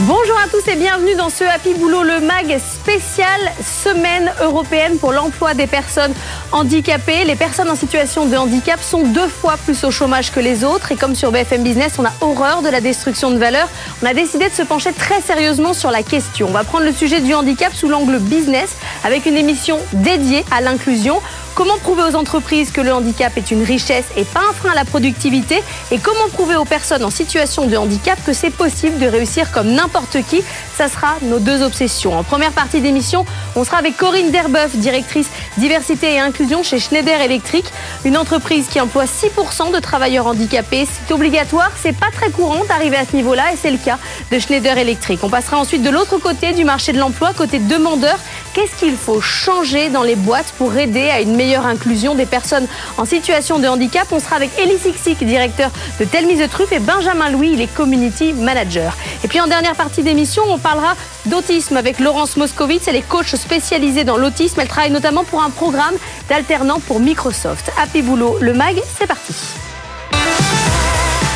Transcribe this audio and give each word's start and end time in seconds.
Bonjour 0.00 0.36
à 0.38 0.48
tous 0.48 0.66
et 0.68 0.74
bienvenue 0.74 1.14
dans 1.14 1.28
ce 1.28 1.44
Happy 1.44 1.74
Boulot, 1.74 2.02
le 2.02 2.20
MAG 2.20 2.58
spécial 2.58 3.40
Semaine 3.62 4.32
européenne 4.40 4.98
pour 4.98 5.12
l'emploi 5.12 5.52
des 5.52 5.66
personnes 5.66 6.14
handicapées. 6.50 7.24
Les 7.24 7.36
personnes 7.36 7.68
en 7.68 7.76
situation 7.76 8.24
de 8.24 8.34
handicap 8.36 8.80
sont 8.82 9.02
deux 9.02 9.28
fois 9.28 9.56
plus 9.58 9.84
au 9.84 9.90
chômage 9.90 10.32
que 10.32 10.40
les 10.40 10.64
autres 10.64 10.92
et 10.92 10.96
comme 10.96 11.14
sur 11.14 11.30
BFM 11.30 11.62
Business, 11.62 11.94
on 11.98 12.06
a 12.06 12.12
horreur 12.22 12.62
de 12.62 12.68
la 12.68 12.80
destruction 12.80 13.30
de 13.30 13.38
valeur, 13.38 13.68
on 14.02 14.06
a 14.06 14.14
décidé 14.14 14.48
de 14.48 14.54
se 14.54 14.62
pencher 14.62 14.92
très 14.92 15.20
sérieusement 15.20 15.74
sur 15.74 15.90
la 15.90 16.02
question. 16.02 16.48
On 16.48 16.52
va 16.52 16.64
prendre 16.64 16.86
le 16.86 16.92
sujet 16.92 17.20
du 17.20 17.34
handicap 17.34 17.74
sous 17.74 17.88
l'angle 17.88 18.18
business 18.18 18.76
avec 19.04 19.26
une 19.26 19.36
émission 19.36 19.78
dédiée 19.92 20.44
à 20.50 20.62
l'inclusion. 20.62 21.20
Comment 21.54 21.76
prouver 21.76 22.02
aux 22.04 22.16
entreprises 22.16 22.70
que 22.70 22.80
le 22.80 22.94
handicap 22.94 23.36
est 23.36 23.50
une 23.50 23.62
richesse 23.62 24.06
et 24.16 24.24
pas 24.24 24.40
un 24.40 24.54
frein 24.54 24.70
à 24.70 24.74
la 24.74 24.86
productivité 24.86 25.62
Et 25.90 25.98
comment 25.98 26.28
prouver 26.32 26.56
aux 26.56 26.64
personnes 26.64 27.04
en 27.04 27.10
situation 27.10 27.66
de 27.66 27.76
handicap 27.76 28.18
que 28.24 28.32
c'est 28.32 28.50
possible 28.50 28.98
de 28.98 29.06
réussir 29.06 29.52
comme 29.52 29.68
n'importe 29.68 30.16
qui 30.28 30.42
Ça 30.76 30.88
sera 30.88 31.16
nos 31.20 31.38
deux 31.40 31.62
obsessions. 31.62 32.18
En 32.18 32.22
première 32.22 32.52
partie 32.52 32.80
d'émission, 32.80 33.26
on 33.54 33.64
sera 33.64 33.76
avec 33.76 33.98
Corinne 33.98 34.30
Derbeuf, 34.30 34.76
directrice 34.76 35.28
diversité 35.58 36.14
et 36.14 36.20
inclusion 36.20 36.62
chez 36.62 36.78
Schneider 36.78 37.20
Electric, 37.20 37.66
une 38.06 38.16
entreprise 38.16 38.68
qui 38.68 38.80
emploie 38.80 39.04
6% 39.04 39.74
de 39.74 39.78
travailleurs 39.78 40.26
handicapés. 40.26 40.86
C'est 40.86 41.12
obligatoire, 41.12 41.70
c'est 41.76 41.96
pas 41.96 42.10
très 42.10 42.30
courant 42.30 42.64
d'arriver 42.66 42.96
à 42.96 43.04
ce 43.04 43.14
niveau-là 43.14 43.52
et 43.52 43.56
c'est 43.60 43.70
le 43.70 43.78
cas 43.78 43.98
de 44.30 44.38
Schneider 44.38 44.78
Electric. 44.78 45.22
On 45.22 45.28
passera 45.28 45.58
ensuite 45.58 45.82
de 45.82 45.90
l'autre 45.90 46.16
côté 46.16 46.52
du 46.52 46.64
marché 46.64 46.92
de 46.92 46.98
l'emploi, 46.98 47.34
côté 47.34 47.58
demandeur. 47.58 48.18
Qu'est-ce 48.54 48.76
qu'il 48.76 48.96
faut 48.96 49.22
changer 49.22 49.88
dans 49.88 50.02
les 50.02 50.14
boîtes 50.14 50.52
pour 50.58 50.76
aider 50.76 51.08
à 51.08 51.22
une 51.22 51.36
meilleure 51.36 51.64
inclusion 51.64 52.14
des 52.14 52.26
personnes 52.26 52.66
en 52.98 53.06
situation 53.06 53.58
de 53.58 53.66
handicap? 53.66 54.06
On 54.12 54.20
sera 54.20 54.36
avec 54.36 54.50
Elie 54.58 54.78
Sixic, 54.78 55.24
directeur 55.24 55.70
de 55.98 56.04
Telmise 56.04 56.38
de 56.38 56.46
Truffe, 56.46 56.72
et 56.72 56.78
Benjamin 56.78 57.30
Louis, 57.30 57.52
il 57.54 57.62
est 57.62 57.74
community 57.74 58.34
manager. 58.34 58.94
Et 59.24 59.28
puis 59.28 59.40
en 59.40 59.46
dernière 59.46 59.74
partie 59.74 60.02
d'émission, 60.02 60.42
on 60.48 60.58
parlera 60.58 60.96
d'autisme 61.26 61.78
avec 61.78 61.98
Laurence 61.98 62.36
Moscovitz. 62.36 62.88
Elle 62.88 62.96
est 62.96 63.08
coach 63.08 63.34
spécialisée 63.36 64.04
dans 64.04 64.18
l'autisme. 64.18 64.60
Elle 64.60 64.68
travaille 64.68 64.90
notamment 64.90 65.24
pour 65.24 65.42
un 65.42 65.50
programme 65.50 65.94
d'alternant 66.28 66.78
pour 66.78 67.00
Microsoft. 67.00 67.72
Happy 67.82 68.02
Boulot, 68.02 68.36
le 68.40 68.52
MAG, 68.52 68.82
c'est 68.98 69.06
parti. 69.06 69.34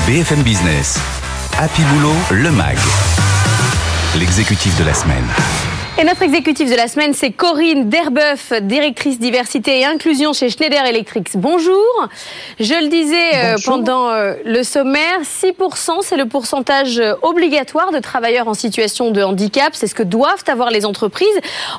BFM 0.06 0.42
Business, 0.42 0.98
Happy 1.58 1.82
Boulot, 1.82 2.14
le 2.30 2.50
MAG, 2.50 2.76
l'exécutif 4.16 4.78
de 4.78 4.84
la 4.84 4.92
semaine. 4.92 5.26
Et 5.98 6.04
notre 6.04 6.24
exécutif 6.24 6.70
de 6.70 6.76
la 6.76 6.88
semaine, 6.88 7.14
c'est 7.14 7.30
Corinne 7.30 7.88
Derbeuf, 7.88 8.52
directrice 8.60 9.18
diversité 9.18 9.80
et 9.80 9.86
inclusion 9.86 10.34
chez 10.34 10.50
Schneider 10.50 10.84
Electric. 10.84 11.30
Bonjour. 11.36 11.82
Je 12.60 12.74
le 12.74 12.88
disais 12.88 13.34
euh, 13.34 13.56
pendant 13.64 14.10
euh, 14.10 14.34
le 14.44 14.62
sommaire, 14.62 15.20
6%, 15.22 16.02
c'est 16.02 16.18
le 16.18 16.26
pourcentage 16.26 16.98
euh, 16.98 17.14
obligatoire 17.22 17.92
de 17.92 17.98
travailleurs 17.98 18.46
en 18.46 18.52
situation 18.52 19.10
de 19.10 19.22
handicap. 19.22 19.70
C'est 19.72 19.86
ce 19.86 19.94
que 19.94 20.02
doivent 20.02 20.44
avoir 20.48 20.68
les 20.68 20.84
entreprises. 20.84 21.26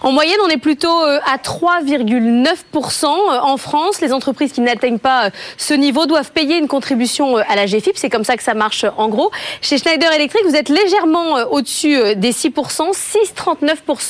En 0.02 0.12
moyenne, 0.12 0.40
on 0.44 0.50
est 0.50 0.58
plutôt 0.58 0.98
à 0.98 1.38
3,9% 1.38 3.06
en 3.06 3.58
France. 3.58 4.02
Les 4.02 4.14
entreprises 4.14 4.52
qui 4.52 4.62
n'atteignent 4.62 4.98
pas 4.98 5.30
ce 5.58 5.76
niveau 5.76 6.08
doivent 6.08 6.32
payer 6.32 6.58
une 6.58 6.68
contribution 6.68 7.38
à 7.38 7.56
la 7.56 7.68
GFIP. 7.68 7.96
C'est 7.96 8.10
comme 8.10 8.24
ça 8.24 8.36
que 8.36 8.42
ça 8.44 8.56
marche 8.56 8.84
en 8.98 9.10
gros. 9.10 9.30
Chez 9.62 9.78
Schneider 9.78 10.12
Electric, 10.12 10.42
vous 10.44 10.56
êtes 10.56 10.70
légèrement 10.70 11.36
au-dessus 11.52 12.16
des 12.16 12.32
6%, 12.32 12.94
6,39%. 12.94 14.07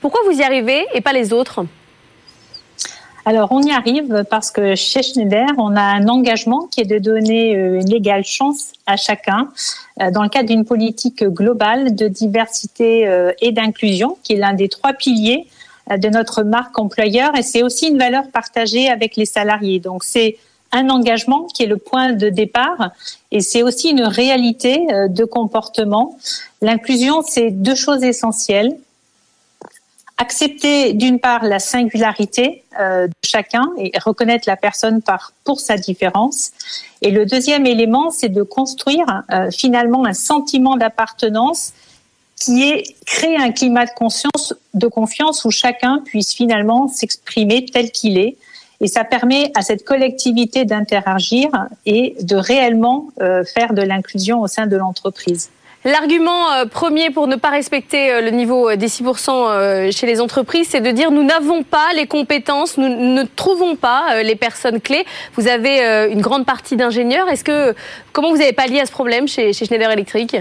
Pourquoi 0.00 0.20
vous 0.26 0.38
y 0.38 0.42
arrivez 0.42 0.86
et 0.94 1.00
pas 1.00 1.12
les 1.12 1.32
autres 1.32 1.64
alors, 3.26 3.52
on 3.52 3.62
y 3.62 3.70
arrive 3.70 4.24
parce 4.28 4.50
que 4.50 4.74
chez 4.74 5.02
Schneider, 5.02 5.46
on 5.56 5.76
a 5.76 5.80
un 5.80 6.08
engagement 6.08 6.68
qui 6.70 6.82
est 6.82 6.84
de 6.84 6.98
donner 6.98 7.56
euh, 7.56 7.80
une 7.80 7.90
égale 7.90 8.22
chance 8.22 8.72
à 8.86 8.98
chacun 8.98 9.48
euh, 10.02 10.10
dans 10.10 10.22
le 10.22 10.28
cadre 10.28 10.50
d'une 10.50 10.66
politique 10.66 11.24
globale 11.24 11.94
de 11.94 12.06
diversité 12.06 13.08
euh, 13.08 13.32
et 13.40 13.50
d'inclusion, 13.50 14.18
qui 14.22 14.34
est 14.34 14.36
l'un 14.36 14.52
des 14.52 14.68
trois 14.68 14.92
piliers 14.92 15.46
de 15.90 16.08
notre 16.10 16.42
marque 16.42 16.78
employeur. 16.78 17.34
Et 17.34 17.42
c'est 17.42 17.62
aussi 17.62 17.88
une 17.88 17.98
valeur 17.98 18.24
partagée 18.30 18.90
avec 18.90 19.16
les 19.16 19.26
salariés. 19.26 19.80
Donc, 19.80 20.04
c'est 20.04 20.36
un 20.72 20.90
engagement 20.90 21.44
qui 21.44 21.62
est 21.62 21.66
le 21.66 21.78
point 21.78 22.12
de 22.12 22.28
départ 22.28 22.90
et 23.30 23.40
c'est 23.40 23.62
aussi 23.62 23.90
une 23.90 24.02
réalité 24.02 24.86
de 25.08 25.24
comportement. 25.24 26.18
L'inclusion, 26.62 27.22
c'est 27.22 27.50
deux 27.50 27.74
choses 27.74 28.02
essentielles 28.02 28.76
accepter 30.16 30.92
d'une 30.92 31.18
part 31.18 31.44
la 31.44 31.58
singularité 31.58 32.62
euh, 32.78 33.08
de 33.08 33.12
chacun 33.24 33.70
et 33.78 33.90
reconnaître 33.98 34.48
la 34.48 34.56
personne 34.56 35.02
par 35.02 35.32
pour 35.44 35.60
sa 35.60 35.76
différence. 35.76 36.52
Et 37.02 37.10
le 37.10 37.26
deuxième 37.26 37.66
élément, 37.66 38.10
c'est 38.10 38.28
de 38.28 38.42
construire 38.42 39.06
euh, 39.32 39.50
finalement 39.50 40.04
un 40.04 40.12
sentiment 40.12 40.76
d'appartenance 40.76 41.72
qui 42.36 42.62
est 42.62 42.94
créer 43.06 43.36
un 43.36 43.52
climat 43.52 43.86
de 43.86 43.92
conscience, 43.96 44.54
de 44.74 44.86
confiance 44.86 45.44
où 45.44 45.50
chacun 45.50 46.00
puisse 46.04 46.32
finalement 46.32 46.88
s'exprimer 46.88 47.64
tel 47.64 47.90
qu'il 47.90 48.18
est. 48.18 48.36
Et 48.80 48.86
ça 48.86 49.04
permet 49.04 49.50
à 49.54 49.62
cette 49.62 49.84
collectivité 49.84 50.64
d'interagir 50.64 51.48
et 51.86 52.16
de 52.20 52.36
réellement 52.36 53.08
euh, 53.20 53.44
faire 53.44 53.72
de 53.72 53.82
l'inclusion 53.82 54.42
au 54.42 54.46
sein 54.46 54.66
de 54.66 54.76
l'entreprise. 54.76 55.50
L'argument 55.86 56.50
euh, 56.50 56.64
premier 56.64 57.10
pour 57.10 57.26
ne 57.26 57.36
pas 57.36 57.50
respecter 57.50 58.10
euh, 58.10 58.22
le 58.22 58.30
niveau 58.30 58.70
euh, 58.70 58.76
des 58.76 58.88
6% 58.88 59.90
chez 59.92 60.06
les 60.06 60.20
entreprises, 60.22 60.68
c'est 60.70 60.80
de 60.80 60.90
dire 60.90 61.10
nous 61.10 61.22
n'avons 61.22 61.62
pas 61.62 61.92
les 61.94 62.06
compétences, 62.06 62.78
nous 62.78 62.88
ne 62.88 63.24
trouvons 63.24 63.76
pas 63.76 64.22
les 64.22 64.34
personnes 64.34 64.80
clés. 64.80 65.04
Vous 65.34 65.46
avez 65.46 66.08
une 66.10 66.22
grande 66.22 66.46
partie 66.46 66.76
d'ingénieurs. 66.76 67.28
Est-ce 67.28 67.44
que 67.44 67.74
comment 68.12 68.30
vous 68.30 68.40
avez 68.40 68.52
pallié 68.52 68.80
à 68.80 68.86
ce 68.86 68.92
problème 68.92 69.28
chez, 69.28 69.52
Schneider 69.52 69.90
Electric? 69.90 70.36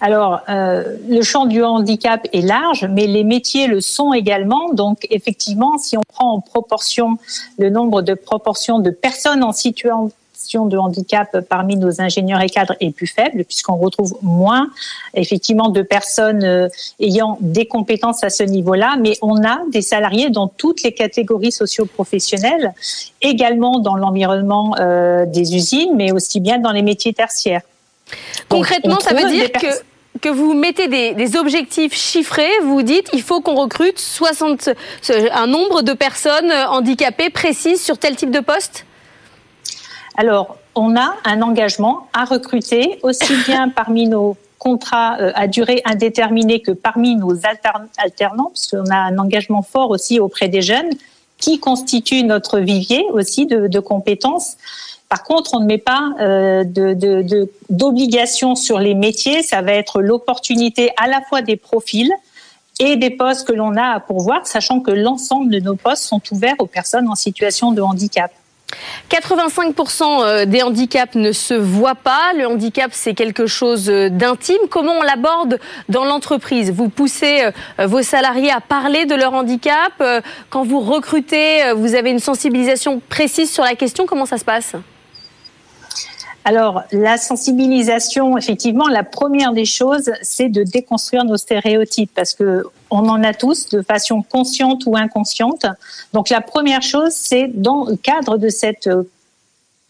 Alors, 0.00 0.40
le 0.48 1.22
champ 1.22 1.46
du 1.46 1.62
handicap 1.62 2.26
est 2.32 2.40
large, 2.40 2.86
mais 2.90 3.06
les 3.06 3.24
métiers 3.24 3.66
le 3.66 3.80
sont 3.80 4.14
également. 4.14 4.72
Donc, 4.72 5.06
effectivement, 5.10 5.78
si 5.78 5.96
on 5.98 6.02
prend 6.08 6.32
en 6.32 6.40
proportion 6.40 7.18
le 7.58 7.70
nombre 7.70 8.02
de 8.02 8.14
proportions 8.14 8.78
de 8.78 8.90
personnes 8.90 9.42
en 9.42 9.52
situation 9.52 10.10
de 10.58 10.76
handicap 10.76 11.38
parmi 11.48 11.76
nos 11.76 12.00
ingénieurs 12.00 12.40
et 12.40 12.48
cadres 12.48 12.74
est 12.80 12.90
plus 12.90 13.06
faible, 13.06 13.44
puisqu'on 13.44 13.76
retrouve 13.76 14.16
moins 14.22 14.68
effectivement 15.14 15.68
de 15.68 15.82
personnes 15.82 16.44
euh, 16.44 16.68
ayant 16.98 17.38
des 17.40 17.66
compétences 17.66 18.24
à 18.24 18.30
ce 18.30 18.42
niveau-là, 18.42 18.96
mais 18.98 19.16
on 19.22 19.44
a 19.44 19.60
des 19.70 19.82
salariés 19.82 20.30
dans 20.30 20.48
toutes 20.48 20.82
les 20.82 20.92
catégories 20.92 21.52
socio-professionnelles, 21.52 22.72
également 23.22 23.78
dans 23.78 23.94
l'environnement 23.94 24.74
euh, 24.80 25.24
des 25.26 25.54
usines, 25.54 25.94
mais 25.94 26.12
aussi 26.12 26.40
bien 26.40 26.58
dans 26.58 26.72
les 26.72 26.82
métiers 26.82 27.12
tertiaires. 27.12 27.62
Concrètement, 28.48 28.98
ça 29.00 29.14
veut 29.14 29.30
dire 29.30 29.52
que 29.52 29.68
que 30.20 30.28
vous 30.28 30.52
mettez 30.54 30.88
des, 30.88 31.14
des, 31.14 31.36
objectifs 31.36 31.94
chiffrés, 31.94 32.50
vous 32.64 32.82
dites 32.82 33.08
il 33.12 33.22
faut 33.22 33.40
qu'on 33.40 33.54
recrute 33.54 33.98
60, 33.98 34.68
un 35.08 35.46
nombre 35.46 35.82
de 35.82 35.92
personnes 35.92 36.52
handicapées 36.68 37.30
précises 37.30 37.80
sur 37.80 37.96
tel 37.96 38.16
type 38.16 38.32
de 38.32 38.40
poste? 38.40 38.84
Alors, 40.20 40.58
on 40.74 40.96
a 40.96 41.14
un 41.24 41.40
engagement 41.40 42.08
à 42.12 42.26
recruter 42.26 42.98
aussi 43.02 43.32
bien 43.46 43.70
parmi 43.74 44.06
nos 44.06 44.36
contrats 44.58 45.18
euh, 45.18 45.32
à 45.34 45.46
durée 45.46 45.80
indéterminée 45.86 46.60
que 46.60 46.72
parmi 46.72 47.16
nos 47.16 47.34
alternants, 47.46 48.52
parce 48.52 48.74
a 48.90 48.96
un 48.96 49.16
engagement 49.16 49.62
fort 49.62 49.88
aussi 49.88 50.20
auprès 50.20 50.48
des 50.48 50.60
jeunes 50.60 50.90
qui 51.38 51.58
constituent 51.58 52.22
notre 52.22 52.58
vivier 52.58 53.06
aussi 53.12 53.46
de, 53.46 53.80
compétences. 53.80 54.58
Par 55.08 55.24
contre, 55.24 55.54
on 55.54 55.60
ne 55.60 55.64
met 55.64 55.78
pas 55.78 56.12
euh, 56.20 56.64
d'obligation 57.70 58.56
sur 58.56 58.78
les 58.78 58.92
métiers. 58.92 59.42
Ça 59.42 59.62
va 59.62 59.72
être 59.72 60.02
l'opportunité 60.02 60.90
à 60.98 61.08
la 61.08 61.22
fois 61.22 61.40
des 61.40 61.56
profils 61.56 62.12
et 62.78 62.96
des 62.96 63.08
postes 63.08 63.48
que 63.48 63.54
l'on 63.54 63.74
a 63.74 63.94
à 63.94 64.00
pourvoir, 64.00 64.46
sachant 64.46 64.80
que 64.80 64.90
l'ensemble 64.90 65.50
de 65.50 65.60
nos 65.60 65.76
postes 65.76 66.04
sont 66.04 66.20
ouverts 66.30 66.56
aux 66.58 66.66
personnes 66.66 67.08
en 67.08 67.14
situation 67.14 67.72
de 67.72 67.80
handicap. 67.80 68.30
85% 69.10 70.22
euh, 70.22 70.44
des 70.44 70.62
handicaps 70.62 71.14
ne 71.14 71.32
se 71.32 71.54
voient 71.54 71.94
pas. 71.94 72.32
Le 72.36 72.46
handicap, 72.46 72.90
c'est 72.92 73.14
quelque 73.14 73.46
chose 73.46 73.90
euh, 73.90 74.08
d'intime. 74.08 74.60
Comment 74.70 74.92
on 74.92 75.02
l'aborde 75.02 75.58
dans 75.88 76.04
l'entreprise? 76.04 76.70
Vous 76.70 76.88
poussez 76.88 77.44
euh, 77.44 77.86
vos 77.86 78.02
salariés 78.02 78.50
à 78.50 78.60
parler 78.60 79.06
de 79.06 79.14
leur 79.14 79.34
handicap? 79.34 80.02
Quand 80.50 80.64
vous 80.64 80.80
recrutez, 80.80 81.72
vous 81.74 81.94
avez 81.94 82.10
une 82.10 82.18
sensibilisation 82.18 83.00
précise 83.08 83.50
sur 83.50 83.64
la 83.64 83.74
question. 83.74 84.06
Comment 84.06 84.26
ça 84.26 84.38
se 84.38 84.44
passe? 84.44 84.74
Alors, 86.44 86.82
la 86.90 87.18
sensibilisation, 87.18 88.38
effectivement, 88.38 88.88
la 88.88 89.04
première 89.04 89.52
des 89.52 89.66
choses, 89.66 90.10
c'est 90.22 90.48
de 90.48 90.62
déconstruire 90.62 91.24
nos 91.24 91.36
stéréotypes 91.36 92.10
parce 92.14 92.32
que 92.32 92.64
on 92.90 93.08
en 93.08 93.22
a 93.22 93.34
tous 93.34 93.68
de 93.68 93.82
façon 93.82 94.22
consciente 94.22 94.84
ou 94.86 94.96
inconsciente. 94.96 95.66
Donc, 96.14 96.30
la 96.30 96.40
première 96.40 96.82
chose, 96.82 97.12
c'est 97.12 97.48
dans 97.48 97.84
le 97.84 97.96
cadre 97.96 98.38
de 98.38 98.48
cette 98.48 98.86
euh, 98.86 99.02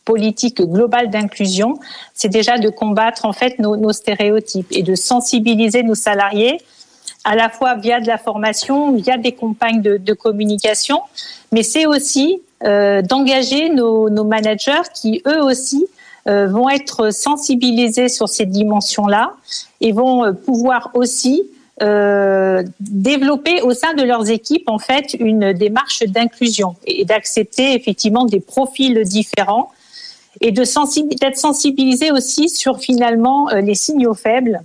politique 0.05 0.61
globale 0.61 1.09
d'inclusion, 1.09 1.79
c'est 2.15 2.29
déjà 2.29 2.59
de 2.59 2.69
combattre 2.69 3.27
en 3.27 3.33
fait 3.33 3.59
nos, 3.61 3.93
stéréotypes 3.93 4.67
et 4.73 4.83
de 4.83 4.97
sensibiliser 4.97 5.85
nos 5.85 5.95
salariés 5.95 6.61
à 7.23 7.37
la 7.37 7.49
fois 7.49 7.75
via 7.77 8.01
de 8.01 8.09
la 8.09 8.19
formation, 8.19 8.97
via 8.97 9.19
des 9.19 9.33
campagnes 9.33 9.83
de, 9.83 10.13
communication, 10.15 11.01
mais 11.53 11.63
c'est 11.63 11.87
aussi 11.87 12.41
euh, 12.65 13.03
d'engager 13.03 13.69
nos, 13.69 14.25
managers 14.25 14.89
qui, 14.95 15.23
eux 15.27 15.43
aussi, 15.45 15.87
euh, 16.29 16.47
vont 16.47 16.69
être 16.69 17.13
sensibilisés 17.13 18.09
sur 18.09 18.29
ces 18.29 18.47
dimensions-là 18.47 19.35
et 19.81 19.93
vont 19.93 20.25
euh, 20.25 20.33
pouvoir 20.33 20.91
aussi 20.95 21.43
développer 22.81 23.63
au 23.63 23.73
sein 23.73 23.95
de 23.95 24.03
leurs 24.03 24.29
équipes 24.29 24.69
en 24.69 24.79
fait 24.79 25.15
une 25.19 25.55
démarche 25.55 26.03
d'inclusion 26.03 26.77
et 26.87 27.07
d'accepter 27.07 27.75
effectivement 27.75 28.27
des 28.27 28.41
profils 28.41 29.03
différents 29.05 29.71
et 30.43 30.53
d'être 30.53 31.39
sensibilisés 31.39 32.13
aussi 32.13 32.51
sur 32.51 32.81
finalement 32.81 33.49
les 33.49 33.75
signaux 33.75 34.13
faibles 34.13 34.61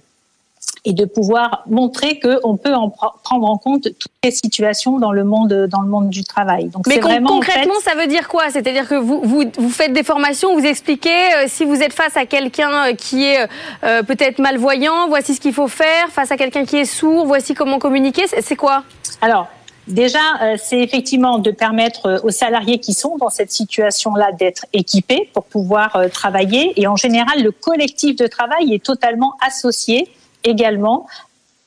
et 0.86 0.94
de 0.94 1.06
pouvoir 1.06 1.64
montrer 1.68 2.20
qu'on 2.20 2.58
peut 2.58 2.74
en 2.74 2.90
prendre 2.90 3.50
en 3.50 3.58
compte 3.58 3.84
toutes 3.84 4.12
les 4.24 4.32
situations 4.32 5.00
dans 5.00 5.12
le 5.12 5.24
monde, 5.24 5.68
dans 5.70 5.82
le 5.82 5.90
monde 5.90 6.10
du 6.10 6.24
travail. 6.24 6.70
Donc, 6.70 6.86
Mais 6.88 7.00
vraiment, 7.00 7.30
concrètement, 7.30 7.74
ça 7.84 7.96
veut 7.96 8.08
dire 8.08 8.28
quoi? 8.28 8.50
C'est-à-dire 8.52 8.88
que 8.88 8.96
vous, 8.96 9.20
vous, 9.24 9.44
vous, 9.58 9.70
faites 9.70 9.94
des 9.94 10.04
formations, 10.04 10.58
vous 10.58 10.66
expliquez 10.66 11.10
euh, 11.10 11.46
si 11.48 11.66
vous 11.66 11.82
êtes 11.82 11.94
face 11.94 12.16
à 12.16 12.28
quelqu'un 12.28 12.90
euh, 12.90 12.94
qui 12.94 13.26
est 13.26 13.48
euh, 13.84 14.04
peut-être 14.04 14.38
malvoyant, 14.40 15.08
voici 15.08 15.34
ce 15.34 15.42
qu'il 15.42 15.54
faut 15.54 15.68
faire, 15.68 16.10
face 16.10 16.32
à 16.32 16.38
quelqu'un 16.38 16.66
qui 16.66 16.78
est 16.78 16.86
sourd, 16.86 17.26
voici 17.26 17.56
comment 17.56 17.80
communiquer, 17.80 18.26
c'est 18.28 18.56
quoi? 18.56 18.84
Alors, 19.22 19.48
Déjà, 19.88 20.18
c'est 20.58 20.80
effectivement 20.80 21.38
de 21.38 21.52
permettre 21.52 22.20
aux 22.24 22.32
salariés 22.32 22.80
qui 22.80 22.94
sont 22.94 23.18
dans 23.18 23.30
cette 23.30 23.52
situation-là 23.52 24.32
d'être 24.32 24.66
équipés 24.74 25.30
pour 25.32 25.44
pouvoir 25.44 26.10
travailler. 26.12 26.74
Et 26.82 26.88
en 26.88 26.96
général, 26.96 27.44
le 27.44 27.52
collectif 27.52 28.16
de 28.16 28.26
travail 28.26 28.74
est 28.74 28.84
totalement 28.84 29.36
associé 29.46 30.10
également 30.46 31.08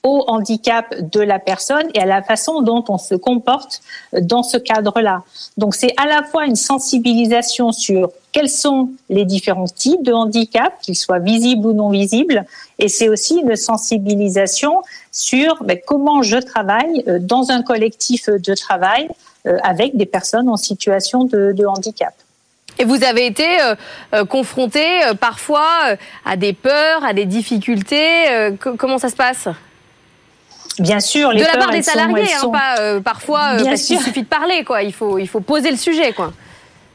au 0.05 0.25
handicap 0.29 0.95
de 0.99 1.21
la 1.21 1.39
personne 1.39 1.89
et 1.95 2.01
à 2.01 2.07
la 2.07 2.23
façon 2.23 2.63
dont 2.63 2.85
on 2.89 2.99
se 2.99 3.15
comporte 3.15 3.83
dans 4.13 4.43
ce 4.43 4.57
cadre-là. 4.57 5.23
Donc 5.57 5.75
c'est 5.75 5.93
à 5.97 6.07
la 6.07 6.23
fois 6.23 6.47
une 6.47 6.57
sensibilisation 6.57 7.73
sur 7.73 8.11
quels 8.31 8.49
sont 8.49 8.91
les 9.11 9.25
différents 9.25 9.67
types 9.67 10.03
de 10.03 10.13
handicap, 10.13 10.81
qu'ils 10.83 10.97
soient 10.97 11.19
visibles 11.19 11.67
ou 11.67 11.73
non 11.73 11.91
visibles, 11.91 12.47
et 12.79 12.89
c'est 12.89 13.09
aussi 13.09 13.41
une 13.41 13.57
sensibilisation 13.57 14.83
sur 15.11 15.63
ben, 15.65 15.79
comment 15.85 16.23
je 16.23 16.37
travaille 16.37 17.03
euh, 17.09 17.19
dans 17.21 17.51
un 17.51 17.63
collectif 17.63 18.29
de 18.29 18.55
travail 18.55 19.09
euh, 19.47 19.59
avec 19.65 19.97
des 19.97 20.07
personnes 20.07 20.49
en 20.49 20.57
situation 20.57 21.25
de 21.25 21.67
handicap. 21.67 22.15
Et 22.79 22.85
vous 22.85 23.03
avez 23.03 23.27
été 23.27 23.61
euh, 23.61 23.75
euh, 24.15 24.25
confronté 24.25 24.85
euh, 25.05 25.15
parfois 25.15 25.69
à 26.25 26.37
des 26.37 26.53
peurs, 26.53 27.05
à 27.05 27.13
des 27.13 27.25
difficultés. 27.25 28.27
comment 28.79 28.99
ça 28.99 29.09
se 29.09 29.17
passe? 29.17 29.49
Bien 30.79 31.01
sûr, 31.01 31.33
les 31.33 31.41
de 31.41 31.47
la 31.47 31.57
part 31.57 31.71
des 31.71 31.83
salariés, 31.83 32.33
hein, 32.41 32.51
pas 32.51 33.01
parfois 33.01 33.57
parce 33.65 33.83
qu'il 33.83 33.99
suffit 33.99 34.23
de 34.23 34.29
parler, 34.29 34.63
quoi. 34.63 34.83
Il 34.83 34.93
faut, 34.93 35.19
il 35.19 35.27
faut 35.29 35.41
poser 35.41 35.71
le 35.71 35.77
sujet, 35.77 36.13
quoi. 36.13 36.33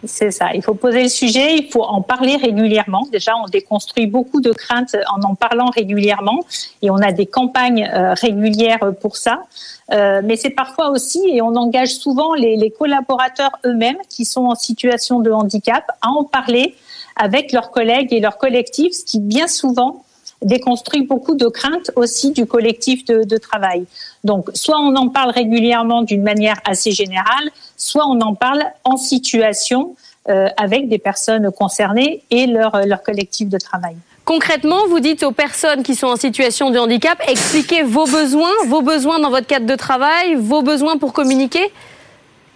C'est 0.06 0.32
ça. 0.32 0.54
Il 0.54 0.62
faut 0.62 0.74
poser 0.74 1.04
le 1.04 1.10
sujet. 1.10 1.56
Il 1.56 1.70
faut 1.72 1.84
en 1.84 2.02
parler 2.02 2.36
régulièrement. 2.36 3.08
Déjà, 3.12 3.34
on 3.38 3.48
déconstruit 3.48 4.08
beaucoup 4.08 4.42
de 4.42 4.52
craintes 4.52 4.96
en 5.08 5.22
en 5.24 5.36
parlant 5.36 5.70
régulièrement, 5.70 6.42
et 6.82 6.90
on 6.90 6.98
a 6.98 7.12
des 7.12 7.26
campagnes 7.26 7.90
régulières 8.16 8.94
pour 9.00 9.16
ça. 9.16 9.44
Euh, 9.92 10.22
mais 10.24 10.36
c'est 10.36 10.50
parfois 10.50 10.90
aussi, 10.90 11.22
et 11.28 11.42
on 11.42 11.56
engage 11.56 11.96
souvent 11.96 12.34
les, 12.34 12.56
les 12.56 12.72
collaborateurs 12.72 13.52
eux-mêmes 13.66 13.98
qui 14.10 14.26
sont 14.26 14.46
en 14.46 14.56
situation 14.56 15.20
de 15.20 15.32
handicap 15.32 15.86
à 16.02 16.10
en 16.10 16.24
parler 16.24 16.76
avec 17.16 17.52
leurs 17.52 17.72
collègues 17.72 18.14
et 18.14 18.20
leurs 18.20 18.38
collectifs, 18.38 18.94
ce 18.94 19.06
qui 19.06 19.20
bien 19.20 19.48
souvent 19.48 20.04
déconstruit 20.44 21.06
beaucoup 21.06 21.36
de 21.36 21.48
craintes 21.48 21.92
aussi 21.96 22.32
du 22.32 22.46
collectif 22.46 23.06
de, 23.06 23.38
travail. 23.38 23.86
Donc, 24.24 24.50
soit 24.54 24.80
on 24.80 24.96
en 24.96 25.10
parle 25.10 25.32
régulièrement 25.32 26.04
d'une 26.04 26.24
manière 26.24 26.58
assez 26.66 26.92
générale, 26.92 27.50
soit 27.78 28.06
on 28.08 28.22
en 28.22 28.36
parle 28.36 28.64
en 28.84 28.98
situation 28.98 29.96
euh, 30.30 30.48
avec 30.58 30.88
des 30.88 31.00
personnes 31.00 31.52
concernées 31.52 32.24
et 32.30 32.48
leur, 32.48 32.86
leur 32.86 33.04
collectif 33.04 33.50
de 33.50 33.58
travail. 33.58 33.96
Concrètement, 34.26 34.88
vous 34.88 35.02
dites 35.02 35.24
aux 35.24 35.34
personnes 35.34 35.84
qui 35.84 35.96
sont 35.96 36.08
en 36.08 36.16
situation 36.16 36.70
de 36.70 36.80
handicap, 36.80 37.22
expliquez 37.28 37.84
vos 37.84 38.06
besoins, 38.06 38.54
vos 38.68 38.82
besoins 38.82 39.20
dans 39.20 39.30
votre 39.30 39.48
cadre 39.48 39.66
de 39.66 39.76
travail, 39.76 40.36
vos 40.36 40.62
besoins 40.62 40.98
pour 40.98 41.12
communiquer. 41.12 41.72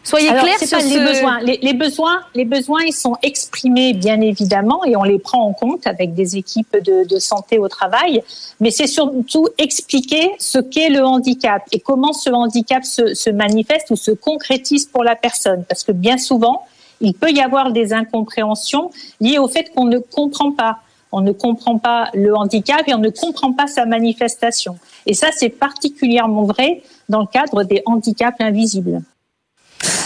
Soyez 0.04 0.30
clairs 0.30 0.60
sur 0.60 0.78
les 0.78 1.00
besoins. 1.00 1.40
Les, 1.42 1.74
besoins, 1.74 2.22
les 2.34 2.46
besoins, 2.46 2.82
ils 2.86 2.94
sont 2.94 3.18
exprimés 3.22 3.94
bien 3.94 4.22
évidemment 4.22 4.86
et 4.86 4.96
on 4.96 5.04
les 5.04 5.20
prend 5.20 5.44
en 5.44 5.52
compte 5.52 5.86
avec 5.86 6.14
des 6.14 6.38
équipes 6.38 6.78
de, 6.82 7.20
santé 7.20 7.60
au 7.60 7.68
travail. 7.68 8.24
Mais 8.62 8.72
c'est 8.72 8.88
surtout 8.88 9.48
expliquer 9.58 10.32
ce 10.40 10.60
qu'est 10.60 10.90
le 10.90 11.04
handicap 11.04 11.64
et 11.74 11.80
comment 11.80 12.14
ce 12.14 12.30
handicap 12.30 12.86
se, 12.86 13.14
se 13.14 13.30
manifeste 13.30 13.92
ou 13.92 13.98
se 13.98 14.12
concrétise 14.12 14.86
pour 14.86 15.04
la 15.04 15.16
personne. 15.16 15.66
Parce 15.68 15.84
que 15.84 15.92
bien 15.92 16.18
souvent, 16.18 16.64
il 17.02 17.14
peut 17.14 17.32
y 17.32 17.42
avoir 17.42 17.72
des 17.72 17.92
incompréhensions 17.92 18.92
liées 19.20 19.40
au 19.40 19.50
fait 19.50 19.72
qu'on 19.76 19.86
ne 19.86 20.00
comprend 20.00 20.52
pas 20.54 20.80
on 21.12 21.22
ne 21.22 21.32
comprend 21.32 21.78
pas 21.78 22.10
le 22.14 22.36
handicap 22.36 22.84
et 22.88 22.94
on 22.94 23.00
ne 23.00 23.10
comprend 23.10 23.54
pas 23.54 23.68
sa 23.68 23.86
manifestation. 23.86 24.78
Et 25.06 25.14
ça, 25.14 25.30
c'est 25.36 25.50
particulièrement 25.50 26.44
vrai 26.44 26.82
dans 27.10 27.22
le 27.22 27.28
cadre 27.28 27.64
des 27.64 27.82
handicaps 27.86 28.40
invisibles. 28.40 29.02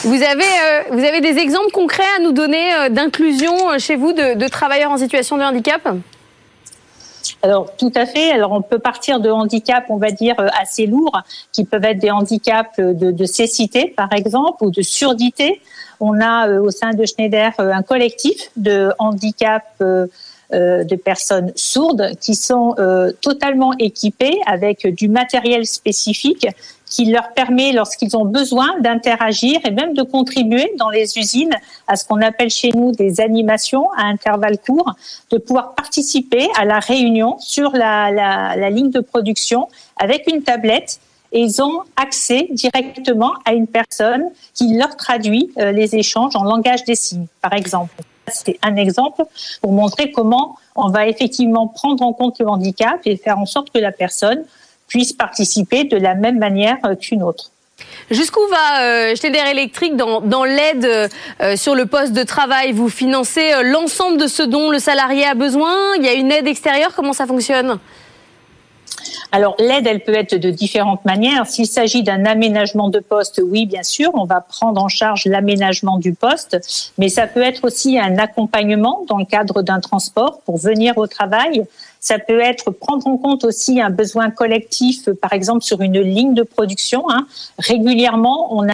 Vous 0.03 0.23
avez, 0.23 0.43
euh, 0.43 0.81
vous 0.91 1.03
avez 1.03 1.21
des 1.21 1.37
exemples 1.37 1.71
concrets 1.71 2.03
à 2.17 2.21
nous 2.21 2.31
donner 2.31 2.73
euh, 2.73 2.89
d'inclusion 2.89 3.69
euh, 3.69 3.77
chez 3.77 3.95
vous 3.95 4.13
de, 4.13 4.47
travailleurs 4.47 4.91
en 4.91 4.97
situation 4.97 5.37
de 5.37 5.43
handicap? 5.43 5.87
Alors 7.43 7.75
tout 7.77 7.91
à 7.95 8.07
fait. 8.07 8.31
Alors 8.31 8.51
on 8.51 8.61
peut 8.61 8.79
partir 8.79 9.19
de 9.19 9.29
handicaps, 9.29 9.85
on 9.89 9.97
va 9.97 10.09
dire 10.09 10.35
assez 10.59 10.87
lourds, 10.87 11.21
qui 11.51 11.65
peuvent 11.65 11.85
être 11.85 11.99
des 11.99 12.09
handicaps 12.09 12.79
de, 12.79 13.25
cécité 13.25 13.93
par 13.95 14.11
exemple 14.11 14.63
ou 14.63 14.71
de 14.71 14.81
surdité. 14.81 15.61
On 15.99 16.19
a 16.19 16.49
au 16.49 16.71
sein 16.71 16.91
de 16.91 17.05
Schneider 17.05 17.51
un 17.59 17.83
collectif 17.83 18.49
de 18.57 18.91
handicap 18.97 19.63
euh, 19.81 20.07
de 20.51 20.95
personnes 20.95 21.51
sourdes 21.55 22.11
qui 22.19 22.35
sont 22.35 22.75
totalement 23.21 23.73
équipées 23.79 24.39
avec 24.47 24.87
du 24.87 25.07
matériel 25.07 25.65
spécifique 25.65 26.47
qui 26.91 27.05
leur 27.05 27.33
permet, 27.33 27.71
lorsqu'ils 27.71 28.15
ont 28.17 28.25
besoin 28.25 28.77
d'interagir 28.81 29.59
et 29.65 29.71
même 29.71 29.93
de 29.93 30.03
contribuer 30.03 30.71
dans 30.77 30.89
les 30.89 31.17
usines 31.17 31.55
à 31.87 31.95
ce 31.95 32.05
qu'on 32.05 32.21
appelle 32.21 32.49
chez 32.49 32.71
nous 32.75 32.91
des 32.91 33.21
animations 33.21 33.89
à 33.93 34.03
intervalles 34.03 34.59
courts, 34.59 34.93
de 35.31 35.37
pouvoir 35.37 35.73
participer 35.73 36.49
à 36.59 36.65
la 36.65 36.79
réunion 36.79 37.37
sur 37.39 37.71
la, 37.71 38.11
la, 38.11 38.57
la 38.57 38.69
ligne 38.69 38.91
de 38.91 38.99
production 38.99 39.69
avec 39.97 40.29
une 40.31 40.43
tablette 40.43 40.99
et 41.31 41.39
ils 41.39 41.61
ont 41.61 41.83
accès 41.95 42.47
directement 42.51 43.31
à 43.45 43.53
une 43.53 43.67
personne 43.67 44.25
qui 44.53 44.75
leur 44.75 44.97
traduit 44.97 45.49
euh, 45.57 45.71
les 45.71 45.95
échanges 45.95 46.35
en 46.35 46.43
langage 46.43 46.83
des 46.83 46.95
signes, 46.95 47.27
par 47.41 47.53
exemple. 47.53 47.95
C'est 48.27 48.59
un 48.61 48.75
exemple 48.75 49.23
pour 49.61 49.71
montrer 49.71 50.11
comment 50.11 50.57
on 50.75 50.89
va 50.89 51.07
effectivement 51.07 51.67
prendre 51.67 52.03
en 52.03 52.13
compte 52.13 52.39
le 52.39 52.47
handicap 52.47 52.99
et 53.05 53.15
faire 53.15 53.39
en 53.39 53.45
sorte 53.45 53.71
que 53.71 53.79
la 53.79 53.91
personne 53.91 54.43
puisse 54.91 55.13
participer 55.13 55.85
de 55.85 55.95
la 55.95 56.15
même 56.15 56.37
manière 56.37 56.77
qu'une 56.99 57.23
autre. 57.23 57.45
Jusqu'où 58.09 58.41
va 58.49 58.81
euh, 58.81 59.15
Schneider 59.15 59.47
Electric 59.47 59.95
dans, 59.95 60.19
dans 60.19 60.43
l'aide 60.43 60.85
euh, 60.85 61.55
sur 61.55 61.75
le 61.75 61.85
poste 61.85 62.11
de 62.11 62.23
travail? 62.23 62.73
Vous 62.73 62.89
financez 62.89 63.53
euh, 63.53 63.63
l'ensemble 63.63 64.17
de 64.17 64.27
ce 64.27 64.43
dont 64.43 64.69
le 64.69 64.79
salarié 64.79 65.25
a 65.25 65.33
besoin? 65.33 65.73
Il 65.97 66.03
y 66.03 66.09
a 66.09 66.13
une 66.13 66.29
aide 66.29 66.45
extérieure? 66.45 66.93
Comment 66.93 67.13
ça 67.13 67.25
fonctionne? 67.25 67.79
Alors 69.31 69.55
l'aide, 69.59 69.87
elle 69.87 70.03
peut 70.03 70.13
être 70.13 70.35
de 70.35 70.49
différentes 70.49 71.05
manières. 71.05 71.47
S'il 71.47 71.67
s'agit 71.67 72.03
d'un 72.03 72.25
aménagement 72.25 72.89
de 72.89 72.99
poste, 72.99 73.41
oui, 73.43 73.65
bien 73.65 73.83
sûr, 73.83 74.11
on 74.13 74.25
va 74.25 74.41
prendre 74.41 74.83
en 74.83 74.89
charge 74.89 75.25
l'aménagement 75.25 75.97
du 75.97 76.13
poste, 76.13 76.57
mais 76.97 77.07
ça 77.07 77.27
peut 77.27 77.41
être 77.41 77.63
aussi 77.63 77.97
un 77.97 78.17
accompagnement 78.17 79.05
dans 79.07 79.17
le 79.17 79.25
cadre 79.25 79.61
d'un 79.61 79.79
transport 79.79 80.41
pour 80.45 80.57
venir 80.57 80.97
au 80.97 81.07
travail. 81.07 81.63
Ça 82.01 82.19
peut 82.19 82.41
être 82.41 82.71
prendre 82.71 83.07
en 83.07 83.17
compte 83.17 83.45
aussi 83.45 83.79
un 83.79 83.91
besoin 83.91 84.31
collectif, 84.31 85.09
par 85.21 85.31
exemple 85.33 85.63
sur 85.63 85.81
une 85.81 86.01
ligne 86.01 86.33
de 86.33 86.43
production. 86.43 87.09
Hein. 87.09 87.27
Régulièrement, 87.59 88.53
on 88.53 88.67
a 88.67 88.73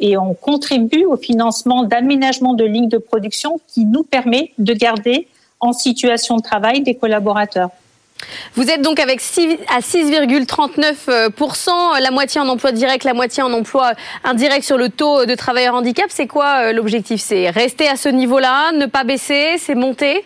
et 0.00 0.16
on 0.16 0.32
contribue 0.34 1.04
au 1.04 1.16
financement 1.16 1.84
d'aménagement 1.84 2.54
de 2.54 2.64
lignes 2.64 2.88
de 2.88 2.98
production 2.98 3.60
qui 3.68 3.84
nous 3.84 4.02
permet 4.02 4.52
de 4.58 4.72
garder 4.72 5.28
en 5.60 5.72
situation 5.72 6.38
de 6.38 6.42
travail 6.42 6.80
des 6.80 6.96
collaborateurs. 6.96 7.70
Vous 8.54 8.70
êtes 8.70 8.82
donc 8.82 9.00
avec 9.00 9.20
6, 9.20 9.58
à 9.68 9.80
6,39%, 9.80 12.00
la 12.00 12.10
moitié 12.10 12.40
en 12.40 12.48
emploi 12.48 12.72
direct, 12.72 13.04
la 13.04 13.12
moitié 13.14 13.42
en 13.42 13.52
emploi 13.52 13.92
indirect 14.24 14.64
sur 14.64 14.78
le 14.78 14.88
taux 14.90 15.26
de 15.26 15.34
travailleurs 15.34 15.74
handicap. 15.74 16.06
C'est 16.08 16.28
quoi 16.28 16.68
euh, 16.68 16.72
l'objectif? 16.72 17.20
C'est 17.20 17.50
rester 17.50 17.88
à 17.88 17.96
ce 17.96 18.08
niveau-là, 18.08 18.72
ne 18.72 18.86
pas 18.86 19.04
baisser, 19.04 19.56
c'est 19.58 19.74
monter? 19.74 20.24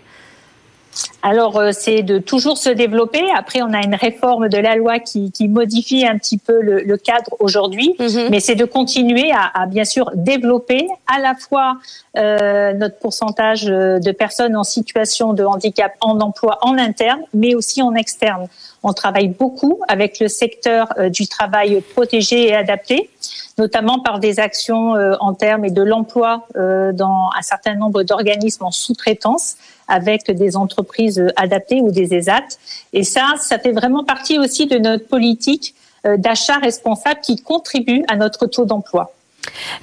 Alors, 1.22 1.58
euh, 1.58 1.70
c'est 1.72 2.02
de 2.02 2.18
toujours 2.18 2.58
se 2.58 2.70
développer. 2.70 3.22
Après, 3.36 3.62
on 3.62 3.72
a 3.72 3.82
une 3.82 3.94
réforme 3.94 4.48
de 4.48 4.58
la 4.58 4.76
loi 4.76 4.98
qui, 4.98 5.30
modifie 5.48 6.06
un 6.06 6.18
petit 6.18 6.38
peu 6.38 6.60
le, 6.60 6.96
cadre 6.96 7.36
aujourd'hui, 7.38 7.94
mhm. 7.98 8.28
mais 8.30 8.40
c'est 8.40 8.54
de 8.54 8.64
continuer 8.64 9.30
à, 9.32 9.66
bien 9.66 9.84
sûr 9.84 10.10
développer 10.14 10.88
à 11.06 11.20
la 11.20 11.34
fois 11.34 11.76
euh, 12.16 12.72
notre 12.72 12.98
pourcentage 12.98 13.64
de 13.64 14.12
personnes 14.12 14.56
en 14.56 14.64
situation 14.64 15.32
de 15.34 15.44
handicap 15.44 15.92
en 16.00 16.20
emploi 16.20 16.58
en 16.62 16.78
interne, 16.78 17.20
mais 17.34 17.54
aussi 17.54 17.82
en 17.82 17.94
externe. 17.94 18.48
On 18.88 18.92
travaille 18.92 19.26
beaucoup 19.26 19.80
avec 19.88 20.20
le 20.20 20.28
secteur 20.28 20.94
du 21.10 21.26
travail 21.26 21.80
protégé 21.80 22.46
et 22.46 22.54
adapté, 22.54 23.10
notamment 23.58 23.98
par 23.98 24.20
des 24.20 24.38
actions 24.38 24.92
en 25.18 25.34
termes 25.34 25.70
de 25.70 25.82
l'emploi 25.82 26.46
dans 26.54 27.30
un 27.36 27.42
certain 27.42 27.74
nombre 27.74 28.04
d'organismes 28.04 28.62
en 28.62 28.70
sous-traitance 28.70 29.56
avec 29.88 30.30
des 30.30 30.56
entreprises 30.56 31.20
adaptées 31.34 31.80
ou 31.80 31.90
des 31.90 32.14
ESAT. 32.14 32.44
Et 32.92 33.02
ça, 33.02 33.34
ça 33.38 33.58
fait 33.58 33.72
vraiment 33.72 34.04
partie 34.04 34.38
aussi 34.38 34.66
de 34.66 34.78
notre 34.78 35.08
politique 35.08 35.74
d'achat 36.04 36.58
responsable 36.58 37.18
qui 37.22 37.42
contribue 37.42 38.04
à 38.06 38.14
notre 38.14 38.46
taux 38.46 38.66
d'emploi. 38.66 39.15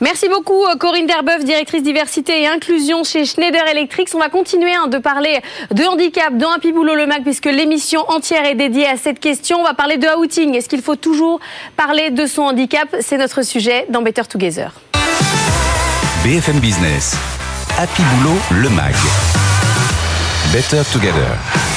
Merci 0.01 0.29
beaucoup 0.29 0.65
euh, 0.65 0.75
Corinne 0.75 1.07
Derbeuf, 1.07 1.43
directrice 1.43 1.83
diversité 1.83 2.41
et 2.41 2.47
inclusion 2.47 3.03
chez 3.03 3.25
Schneider 3.25 3.65
Electric. 3.67 4.09
On 4.13 4.19
va 4.19 4.29
continuer 4.29 4.73
hein, 4.73 4.87
de 4.87 4.97
parler 4.97 5.39
de 5.71 5.83
handicap 5.85 6.35
dans 6.37 6.51
Happy 6.51 6.71
Boulot 6.71 6.95
le 6.95 7.07
Mac 7.07 7.23
puisque 7.23 7.45
l'émission 7.45 8.09
entière 8.09 8.45
est 8.45 8.55
dédiée 8.55 8.87
à 8.87 8.97
cette 8.97 9.19
question. 9.19 9.59
On 9.59 9.63
va 9.63 9.73
parler 9.73 9.97
de 9.97 10.07
outing. 10.17 10.55
Est-ce 10.55 10.69
qu'il 10.69 10.81
faut 10.81 10.95
toujours 10.95 11.39
parler 11.75 12.11
de 12.11 12.25
son 12.25 12.43
handicap? 12.43 12.87
C'est 12.99 13.17
notre 13.17 13.41
sujet 13.43 13.85
dans 13.89 14.01
Better 14.01 14.23
Together. 14.29 14.71
BFM 16.23 16.59
Business, 16.59 17.17
Happy 17.77 18.01
Boulot 18.01 18.37
le 18.51 18.69
Mag. 18.69 18.93
Better 20.53 20.81
Together. 20.91 21.72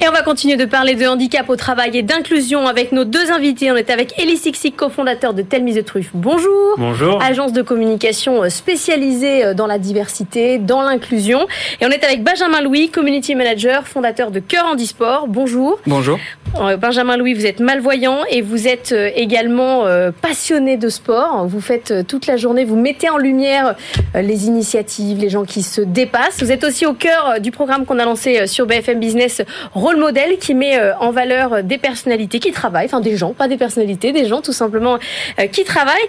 Et 0.00 0.08
on 0.08 0.12
va 0.12 0.22
continuer 0.22 0.56
de 0.56 0.64
parler 0.64 0.94
de 0.94 1.08
handicap 1.08 1.48
au 1.48 1.56
travail 1.56 1.98
et 1.98 2.02
d'inclusion 2.02 2.68
avec 2.68 2.92
nos 2.92 3.04
deux 3.04 3.32
invités. 3.32 3.72
On 3.72 3.74
est 3.74 3.90
avec 3.90 4.14
Elie 4.16 4.36
Sixic, 4.36 4.76
cofondateur 4.76 5.34
de 5.34 5.42
Tell 5.42 5.64
Me 5.64 5.74
the 5.74 5.84
Truth. 5.84 6.10
Bonjour. 6.14 6.76
Bonjour. 6.78 7.20
Agence 7.20 7.52
de 7.52 7.62
communication 7.62 8.44
euh, 8.44 8.48
spécialisée 8.48 9.44
euh, 9.44 9.54
dans 9.54 9.66
la 9.66 9.80
diversité, 9.80 10.58
dans 10.58 10.82
l'inclusion. 10.82 11.48
Et 11.80 11.86
on 11.86 11.88
est 11.88 12.04
avec 12.04 12.22
Benjamin 12.22 12.60
Louis, 12.60 12.90
community 12.90 13.34
manager, 13.34 13.88
fondateur 13.88 14.30
de 14.30 14.38
Cœur 14.38 14.66
Handisport. 14.66 15.26
Bonjour. 15.26 15.80
Bonjour. 15.84 16.20
Euh, 16.60 16.76
Benjamin 16.76 17.16
Louis, 17.16 17.34
vous 17.34 17.46
êtes 17.46 17.58
malvoyant 17.58 18.20
et 18.30 18.40
vous 18.40 18.68
êtes 18.68 18.94
également 19.16 19.84
passionné 20.22 20.76
de 20.76 20.88
sport. 20.88 21.46
Vous 21.46 21.60
faites 21.60 22.06
toute 22.06 22.26
la 22.26 22.36
journée, 22.36 22.64
vous 22.64 22.76
mettez 22.76 23.10
en 23.10 23.18
lumière 23.18 23.74
les 24.14 24.46
initiatives, 24.46 25.18
les 25.18 25.28
gens 25.28 25.44
qui 25.44 25.62
se 25.62 25.80
dépassent. 25.80 26.42
Vous 26.42 26.52
êtes 26.52 26.64
aussi 26.64 26.86
au 26.86 26.94
cœur 26.94 27.40
du 27.40 27.50
programme 27.50 27.84
qu'on 27.84 27.98
a 27.98 28.04
lancé 28.04 28.46
sur 28.46 28.66
BFM 28.66 29.00
Business 29.00 29.42
rôle 29.88 29.96
modèle 29.96 30.36
qui 30.36 30.54
met 30.54 30.78
euh, 30.78 30.94
en 30.98 31.10
valeur 31.10 31.62
des 31.62 31.78
personnalités 31.78 32.40
qui 32.40 32.52
travaillent, 32.52 32.84
enfin 32.84 33.00
des 33.00 33.16
gens, 33.16 33.32
pas 33.32 33.48
des 33.48 33.56
personnalités, 33.56 34.12
des 34.12 34.26
gens 34.26 34.42
tout 34.42 34.52
simplement 34.52 34.98
euh, 35.38 35.46
qui 35.46 35.64
travaillent. 35.64 36.08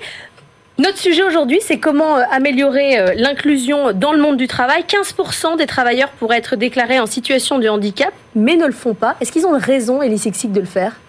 Notre 0.78 0.98
sujet 0.98 1.24
aujourd'hui, 1.24 1.60
c'est 1.62 1.78
comment 1.78 2.18
euh, 2.18 2.24
améliorer 2.30 3.16
l'inclusion 3.16 3.94
dans 3.94 4.12
le 4.12 4.20
monde 4.20 4.36
du 4.36 4.48
travail. 4.48 4.84
15% 4.84 5.58
des 5.58 5.66
travailleurs 5.66 6.10
pourraient 6.10 6.40
être 6.40 6.58
déclarés 6.58 7.00
en 7.00 7.06
situation 7.06 7.58
de 7.58 7.70
handicap, 7.70 8.14
mais 8.36 8.58
ne 8.58 8.66
le 8.66 8.74
font 8.74 8.94
pas. 8.94 9.16
Est-ce 9.22 9.32
qu'ils 9.32 9.46
ont 9.46 9.58
raison, 9.58 10.02
Elie 10.04 10.18
Sexic, 10.18 10.52
de 10.52 10.60
le 10.60 10.66
faire? 10.66 11.00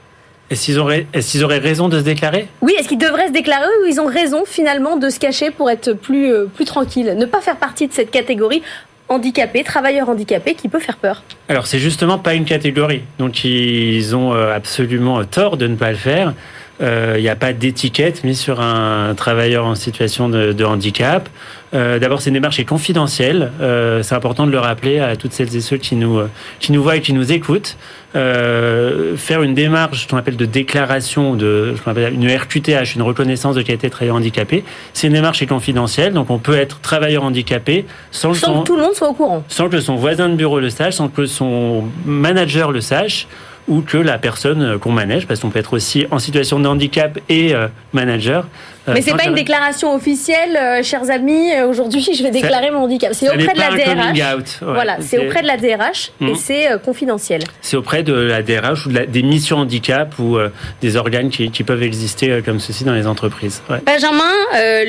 Est-ce 0.48 0.64
qu'ils 0.64 0.78
auraient, 0.78 1.06
est 1.12 1.42
auraient, 1.42 1.58
raison 1.58 1.88
de 1.88 1.98
se 1.98 2.04
déclarer? 2.04 2.46
Oui, 2.60 2.74
est-ce 2.78 2.88
qu'ils 2.88 2.98
devraient 2.98 3.28
se 3.28 3.32
déclarer 3.32 3.66
ou 3.82 3.86
ils 3.86 4.00
ont 4.00 4.06
raison 4.06 4.44
finalement 4.46 4.96
de 4.96 5.08
se 5.08 5.18
cacher 5.18 5.50
pour 5.50 5.70
être 5.70 5.92
plus, 5.92 6.32
plus 6.54 6.64
tranquilles? 6.64 7.14
Ne 7.16 7.26
pas 7.26 7.40
faire 7.40 7.56
partie 7.56 7.88
de 7.88 7.92
cette 7.92 8.10
catégorie 8.10 8.62
handicapés, 9.10 9.64
travailleurs 9.64 10.08
handicapés, 10.08 10.54
qui 10.54 10.68
peut 10.68 10.78
faire 10.78 10.96
peur 10.96 11.22
Alors 11.48 11.66
c'est 11.66 11.80
justement 11.80 12.18
pas 12.18 12.34
une 12.34 12.46
catégorie, 12.46 13.02
donc 13.18 13.44
ils 13.44 14.16
ont 14.16 14.32
euh, 14.32 14.54
absolument 14.54 15.22
tort 15.24 15.58
de 15.58 15.66
ne 15.66 15.76
pas 15.76 15.90
le 15.90 15.96
faire. 15.96 16.32
Euh, 16.80 17.16
il 17.18 17.22
n'y 17.22 17.28
a 17.28 17.36
pas 17.36 17.52
d'étiquette 17.52 18.24
mise 18.24 18.40
sur 18.40 18.60
un 18.60 19.14
travailleur 19.14 19.66
en 19.66 19.74
situation 19.74 20.30
de, 20.30 20.64
handicap. 20.64 21.28
Euh, 21.72 21.98
D'abord, 21.98 22.20
c'est 22.20 22.30
une 22.30 22.34
démarche 22.34 22.56
qui 22.56 22.62
est 22.62 22.66
confidentielle. 22.66 23.52
Euh, 23.60 24.02
c'est 24.02 24.14
important 24.14 24.46
de 24.46 24.50
le 24.50 24.58
rappeler 24.58 24.98
à 24.98 25.16
toutes 25.16 25.32
celles 25.32 25.54
et 25.54 25.60
ceux 25.60 25.76
qui 25.76 25.96
nous, 25.96 26.20
qui 26.58 26.72
nous 26.72 26.82
voient 26.82 26.96
et 26.96 27.00
qui 27.00 27.12
nous 27.12 27.32
écoutent. 27.32 27.76
Euh, 28.16 29.16
faire 29.16 29.42
une 29.42 29.54
démarche 29.54 30.08
qu'on 30.08 30.16
appelle 30.16 30.36
de 30.36 30.44
déclaration 30.44 31.36
de 31.36 31.74
une 32.12 32.28
RQTH, 32.28 32.96
une 32.96 33.02
reconnaissance 33.02 33.54
de 33.54 33.62
qualité 33.62 33.86
de 33.86 33.92
travailleur 33.92 34.16
handicapé, 34.16 34.64
c'est 34.94 35.06
une 35.06 35.12
démarche 35.12 35.38
qui 35.38 35.44
est 35.44 35.46
confidentielle, 35.46 36.12
donc 36.12 36.28
on 36.28 36.38
peut 36.38 36.56
être 36.56 36.80
travailleur 36.80 37.22
handicapé 37.22 37.84
sans, 38.10 38.32
que 38.32 38.64
tout 38.64 38.74
le 38.74 38.82
monde 38.82 38.94
soit 38.94 39.10
au 39.10 39.14
courant. 39.14 39.44
Sans 39.46 39.68
que 39.68 39.78
son 39.78 39.94
voisin 39.94 40.28
de 40.28 40.34
bureau 40.34 40.58
le 40.58 40.70
sache, 40.70 40.94
sans 40.94 41.08
que 41.08 41.26
son 41.26 41.84
manager 42.04 42.72
le 42.72 42.80
sache 42.80 43.28
ou 43.70 43.82
que 43.82 43.96
la 43.96 44.18
personne 44.18 44.78
qu'on 44.80 44.90
manage, 44.90 45.26
parce 45.26 45.40
qu'on 45.40 45.48
peut 45.48 45.60
être 45.60 45.74
aussi 45.74 46.06
en 46.10 46.18
situation 46.18 46.58
de 46.58 46.66
handicap 46.66 47.18
et 47.28 47.54
euh, 47.54 47.68
manager. 47.92 48.48
Euh, 48.88 48.94
Mais 48.94 49.00
c'est 49.00 49.16
pas 49.16 49.26
une 49.26 49.34
déclaration 49.34 49.94
officielle, 49.94 50.56
euh, 50.56 50.82
chers 50.82 51.08
amis. 51.08 51.52
Aujourd'hui, 51.68 52.02
je 52.12 52.22
vais 52.22 52.32
déclarer 52.32 52.72
mon 52.72 52.80
handicap. 52.80 53.14
C'est 53.14 53.28
auprès 53.28 53.54
de 53.54 53.60
la 53.60 53.70
DRH. 53.70 54.60
voilà, 54.62 54.96
c'est 55.00 55.18
auprès 55.18 55.42
de 55.42 55.46
la 55.46 55.56
DRH 55.56 56.10
et 56.20 56.34
c'est 56.34 56.82
confidentiel. 56.84 57.44
C'est 57.60 57.76
auprès 57.76 58.02
de 58.02 58.12
la 58.12 58.42
DRH 58.42 58.86
ou 58.86 58.90
des 58.90 59.22
missions 59.22 59.58
handicap 59.58 60.18
ou 60.18 60.38
des 60.82 60.96
organes 60.96 61.30
qui, 61.30 61.62
peuvent 61.62 61.82
exister 61.82 62.42
comme 62.44 62.58
ceci 62.58 62.82
dans 62.82 62.94
les 62.94 63.06
entreprises. 63.06 63.62
Benjamin, 63.86 64.32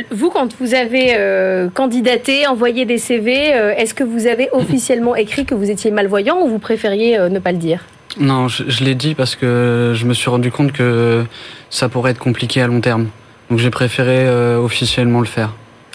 vous, 0.09 0.31
quand 0.31 0.55
vous 0.59 0.73
avez 0.73 1.69
candidaté, 1.75 2.47
envoyé 2.47 2.85
des 2.85 2.97
CV, 2.97 3.33
est-ce 3.77 3.93
que 3.93 4.03
vous 4.03 4.25
avez 4.25 4.49
officiellement 4.53 5.15
écrit 5.15 5.45
que 5.45 5.53
vous 5.53 5.69
étiez 5.69 5.91
malvoyant 5.91 6.41
ou 6.41 6.47
vous 6.47 6.59
préfériez 6.59 7.19
ne 7.29 7.37
pas 7.37 7.51
le 7.51 7.59
dire? 7.59 7.81
Non, 8.19 8.47
je, 8.47 8.83
l'ai 8.83 8.95
dit 8.95 9.15
parce 9.15 9.35
que 9.35 9.93
je 9.95 10.05
me 10.05 10.13
suis 10.13 10.29
rendu 10.29 10.51
compte 10.51 10.71
que 10.71 11.23
ça 11.69 11.89
pourrait 11.89 12.11
être 12.11 12.19
compliqué 12.19 12.61
à 12.61 12.67
long 12.67 12.81
terme. 12.81 13.07
Donc 13.49 13.59
j'ai 13.59 13.69
préféré 13.69 14.27
euh, 14.27 14.57
officiellement 14.57 15.19
le 15.19 15.25
faire. 15.25 15.53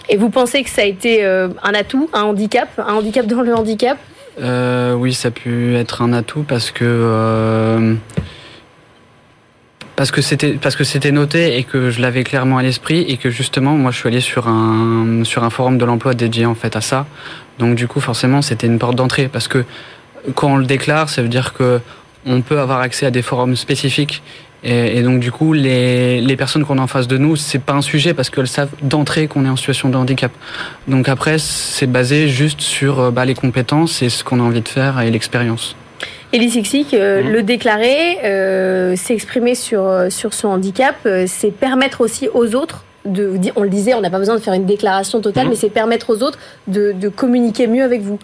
Et 0.08 0.16
vous 0.16 0.30
pensez 0.30 0.62
que 0.62 0.70
ça 0.70 0.82
a 0.82 0.84
été 0.84 1.24
euh, 1.24 1.48
un 1.62 1.74
atout, 1.74 2.08
un 2.12 2.22
handicap, 2.22 2.68
un 2.78 2.94
handicap 2.94 3.26
dans 3.26 3.42
le 3.42 3.54
handicap? 3.54 3.98
Euh, 4.40 4.94
Oui, 4.94 5.12
ça 5.12 5.28
a 5.28 5.30
pu 5.30 5.74
être 5.76 6.02
un 6.02 6.12
atout 6.12 6.44
parce 6.46 6.70
que 6.70 7.96
parce 9.96 10.10
que 10.10 10.20
c'était 10.20 10.52
parce 10.52 10.76
que 10.76 10.84
c'était 10.84 11.10
noté 11.10 11.56
et 11.56 11.64
que 11.64 11.90
je 11.90 12.02
l'avais 12.02 12.22
clairement 12.22 12.58
à 12.58 12.62
l'esprit 12.62 13.00
et 13.08 13.16
que 13.16 13.30
justement 13.30 13.72
moi 13.72 13.90
je 13.90 13.96
suis 13.96 14.08
allé 14.08 14.20
sur 14.20 14.46
un 14.46 15.24
sur 15.24 15.42
un 15.42 15.50
forum 15.50 15.78
de 15.78 15.84
l'emploi 15.86 16.12
dédié 16.12 16.44
en 16.44 16.54
fait 16.54 16.76
à 16.76 16.82
ça. 16.82 17.06
Donc 17.58 17.74
du 17.76 17.88
coup 17.88 18.00
forcément 18.00 18.42
c'était 18.42 18.66
une 18.66 18.78
porte 18.78 18.94
d'entrée 18.94 19.28
parce 19.28 19.48
que 19.48 19.64
quand 20.34 20.52
on 20.52 20.56
le 20.56 20.66
déclare, 20.66 21.08
ça 21.08 21.22
veut 21.22 21.28
dire 21.28 21.52
que 21.54 21.80
on 22.24 22.40
peut 22.40 22.58
avoir 22.58 22.80
accès 22.80 23.06
à 23.06 23.10
des 23.10 23.22
forums 23.22 23.56
spécifiques. 23.56 24.22
Et, 24.64 25.02
donc 25.02 25.20
du 25.20 25.30
coup, 25.30 25.52
les, 25.52 26.20
les 26.20 26.36
personnes 26.36 26.64
qu'on 26.64 26.78
a 26.78 26.82
en 26.82 26.86
face 26.88 27.06
de 27.06 27.18
nous, 27.18 27.36
c'est 27.36 27.60
pas 27.60 27.74
un 27.74 27.82
sujet 27.82 28.14
parce 28.14 28.30
qu'elles 28.30 28.48
savent 28.48 28.70
d'entrée 28.82 29.28
qu'on 29.28 29.44
est 29.44 29.48
en 29.48 29.54
situation 29.54 29.88
de 29.88 29.96
handicap. 29.96 30.32
Donc 30.88 31.08
après, 31.08 31.36
c'est 31.38 31.86
basé 31.86 32.28
juste 32.28 32.60
sur 32.60 32.98
euh, 32.98 33.10
bah, 33.12 33.24
les 33.24 33.34
compétences 33.34 34.02
et 34.02 34.08
ce 34.08 34.24
qu'on 34.24 34.40
a 34.40 34.42
envie 34.42 34.62
de 34.62 34.68
faire 34.68 35.00
et 35.00 35.10
l'expérience. 35.10 35.76
Elie 36.34 36.50
Sixic, 36.50 36.94
euh, 36.94 37.22
mmh. 37.22 37.28
le 37.28 37.42
déclarer, 37.44 38.18
euh, 38.24 38.96
s'exprimer 38.96 39.54
sur, 39.54 39.88
sur 40.10 40.34
son 40.34 40.48
handicap, 40.48 40.96
c'est 41.26 41.52
permettre 41.52 42.00
aussi 42.00 42.28
aux 42.34 42.56
autres 42.56 42.82
de, 43.04 43.38
on 43.54 43.62
le 43.62 43.68
disait, 43.68 43.94
on 43.94 44.00
n'a 44.00 44.10
pas 44.10 44.18
besoin 44.18 44.34
de 44.34 44.40
faire 44.40 44.54
une 44.54 44.66
déclaration 44.66 45.20
totale, 45.20 45.46
mmh. 45.46 45.50
mais 45.50 45.54
c'est 45.54 45.70
permettre 45.70 46.10
aux 46.10 46.24
autres 46.24 46.40
de, 46.66 46.90
de 46.90 47.08
communiquer 47.08 47.68
mieux 47.68 47.84
avec 47.84 48.00
vous 48.00 48.18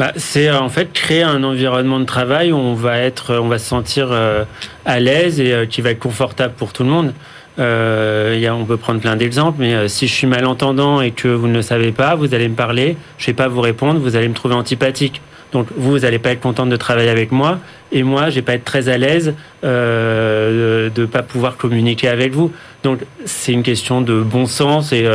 bah, 0.00 0.12
C'est 0.16 0.48
euh, 0.48 0.58
en 0.58 0.70
fait 0.70 0.92
créer 0.94 1.22
un 1.22 1.44
environnement 1.44 2.00
de 2.00 2.06
travail 2.06 2.52
où 2.52 2.56
on 2.56 2.72
va 2.72 2.96
être, 2.96 3.36
on 3.36 3.48
va 3.48 3.58
se 3.58 3.66
sentir 3.66 4.08
euh, 4.10 4.44
à 4.86 4.98
l'aise 4.98 5.40
et 5.40 5.52
euh, 5.52 5.66
qui 5.66 5.82
va 5.82 5.90
être 5.90 5.98
confortable 5.98 6.54
pour 6.56 6.72
tout 6.72 6.82
le 6.84 6.88
monde. 6.88 7.12
Euh, 7.58 8.34
y 8.40 8.46
a, 8.46 8.54
on 8.54 8.64
peut 8.64 8.78
prendre 8.78 9.00
plein 9.00 9.16
d'exemples, 9.16 9.58
mais 9.60 9.88
si 9.88 10.08
je 10.08 10.14
suis 10.14 10.26
malentendant 10.26 11.02
et 11.02 11.10
que 11.10 11.28
vous 11.28 11.48
ne 11.48 11.54
le 11.54 11.62
savez 11.62 11.92
pas, 11.92 12.14
vous 12.14 12.34
allez 12.34 12.48
me 12.48 12.54
parler, 12.54 12.96
je 13.18 13.24
ne 13.24 13.26
vais 13.26 13.34
pas 13.34 13.48
vous 13.48 13.60
répondre, 13.60 14.00
vous 14.00 14.16
allez 14.16 14.28
me 14.28 14.34
trouver 14.34 14.54
antipathique. 14.54 15.20
Donc 15.52 15.66
vous, 15.76 15.90
vous 15.90 15.98
n'allez 15.98 16.20
pas 16.20 16.30
être 16.30 16.40
contente 16.40 16.70
de 16.70 16.76
travailler 16.76 17.10
avec 17.10 17.32
moi, 17.32 17.58
et 17.92 18.02
moi, 18.04 18.30
je 18.30 18.36
vais 18.36 18.42
pas 18.42 18.54
être 18.54 18.64
très 18.64 18.88
à 18.88 18.96
l'aise 18.96 19.34
euh, 19.64 20.88
de 20.88 21.02
ne 21.02 21.06
pas 21.06 21.22
pouvoir 21.22 21.58
communiquer 21.58 22.08
avec 22.08 22.32
vous. 22.32 22.52
Donc 22.84 23.00
c'est 23.26 23.52
une 23.52 23.64
question 23.64 24.00
de 24.00 24.22
bon 24.22 24.46
sens 24.46 24.92
et 24.92 25.06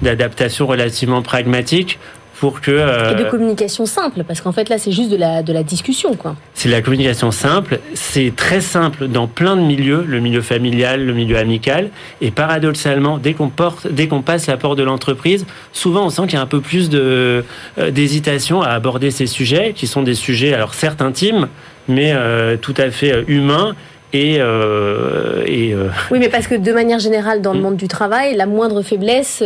d'adaptation 0.00 0.66
relativement 0.66 1.20
pragmatique 1.20 1.98
pour 2.40 2.62
que... 2.62 2.70
Euh, 2.70 3.12
et 3.12 3.22
de 3.22 3.28
communication 3.28 3.84
simple, 3.84 4.24
parce 4.26 4.40
qu'en 4.40 4.52
fait 4.52 4.70
là 4.70 4.78
c'est 4.78 4.92
juste 4.92 5.10
de 5.10 5.16
la, 5.16 5.42
de 5.42 5.52
la 5.52 5.62
discussion. 5.62 6.14
quoi. 6.14 6.36
C'est 6.54 6.70
de 6.70 6.74
la 6.74 6.80
communication 6.80 7.30
simple, 7.30 7.80
c'est 7.92 8.32
très 8.34 8.62
simple 8.62 9.08
dans 9.08 9.26
plein 9.26 9.56
de 9.56 9.60
milieux, 9.60 10.04
le 10.08 10.20
milieu 10.20 10.40
familial, 10.40 11.04
le 11.04 11.12
milieu 11.12 11.36
amical, 11.36 11.90
et 12.22 12.30
paradoxalement, 12.30 13.18
dès 13.18 13.34
qu'on, 13.34 13.50
porte, 13.50 13.86
dès 13.88 14.08
qu'on 14.08 14.22
passe 14.22 14.46
la 14.46 14.56
porte 14.56 14.78
de 14.78 14.82
l'entreprise, 14.82 15.44
souvent 15.72 16.06
on 16.06 16.10
sent 16.10 16.22
qu'il 16.22 16.34
y 16.34 16.38
a 16.38 16.42
un 16.42 16.46
peu 16.46 16.62
plus 16.62 16.88
de, 16.88 17.44
euh, 17.78 17.90
d'hésitation 17.90 18.62
à 18.62 18.70
aborder 18.70 19.10
ces 19.10 19.26
sujets, 19.26 19.74
qui 19.76 19.86
sont 19.86 20.02
des 20.02 20.14
sujets 20.14 20.54
alors 20.54 20.72
certes 20.72 21.02
intimes, 21.02 21.48
mais 21.88 22.12
euh, 22.14 22.56
tout 22.56 22.74
à 22.78 22.90
fait 22.90 23.22
humains 23.28 23.74
et, 24.12 24.36
euh, 24.40 25.44
et 25.46 25.72
euh, 25.72 25.88
Oui, 26.10 26.18
mais 26.18 26.28
parce 26.28 26.46
que 26.46 26.54
de 26.54 26.72
manière 26.72 26.98
générale, 26.98 27.40
dans 27.42 27.52
le 27.52 27.60
mm. 27.60 27.62
monde 27.62 27.76
du 27.76 27.88
travail, 27.88 28.34
la 28.34 28.46
moindre 28.46 28.82
faiblesse, 28.82 29.42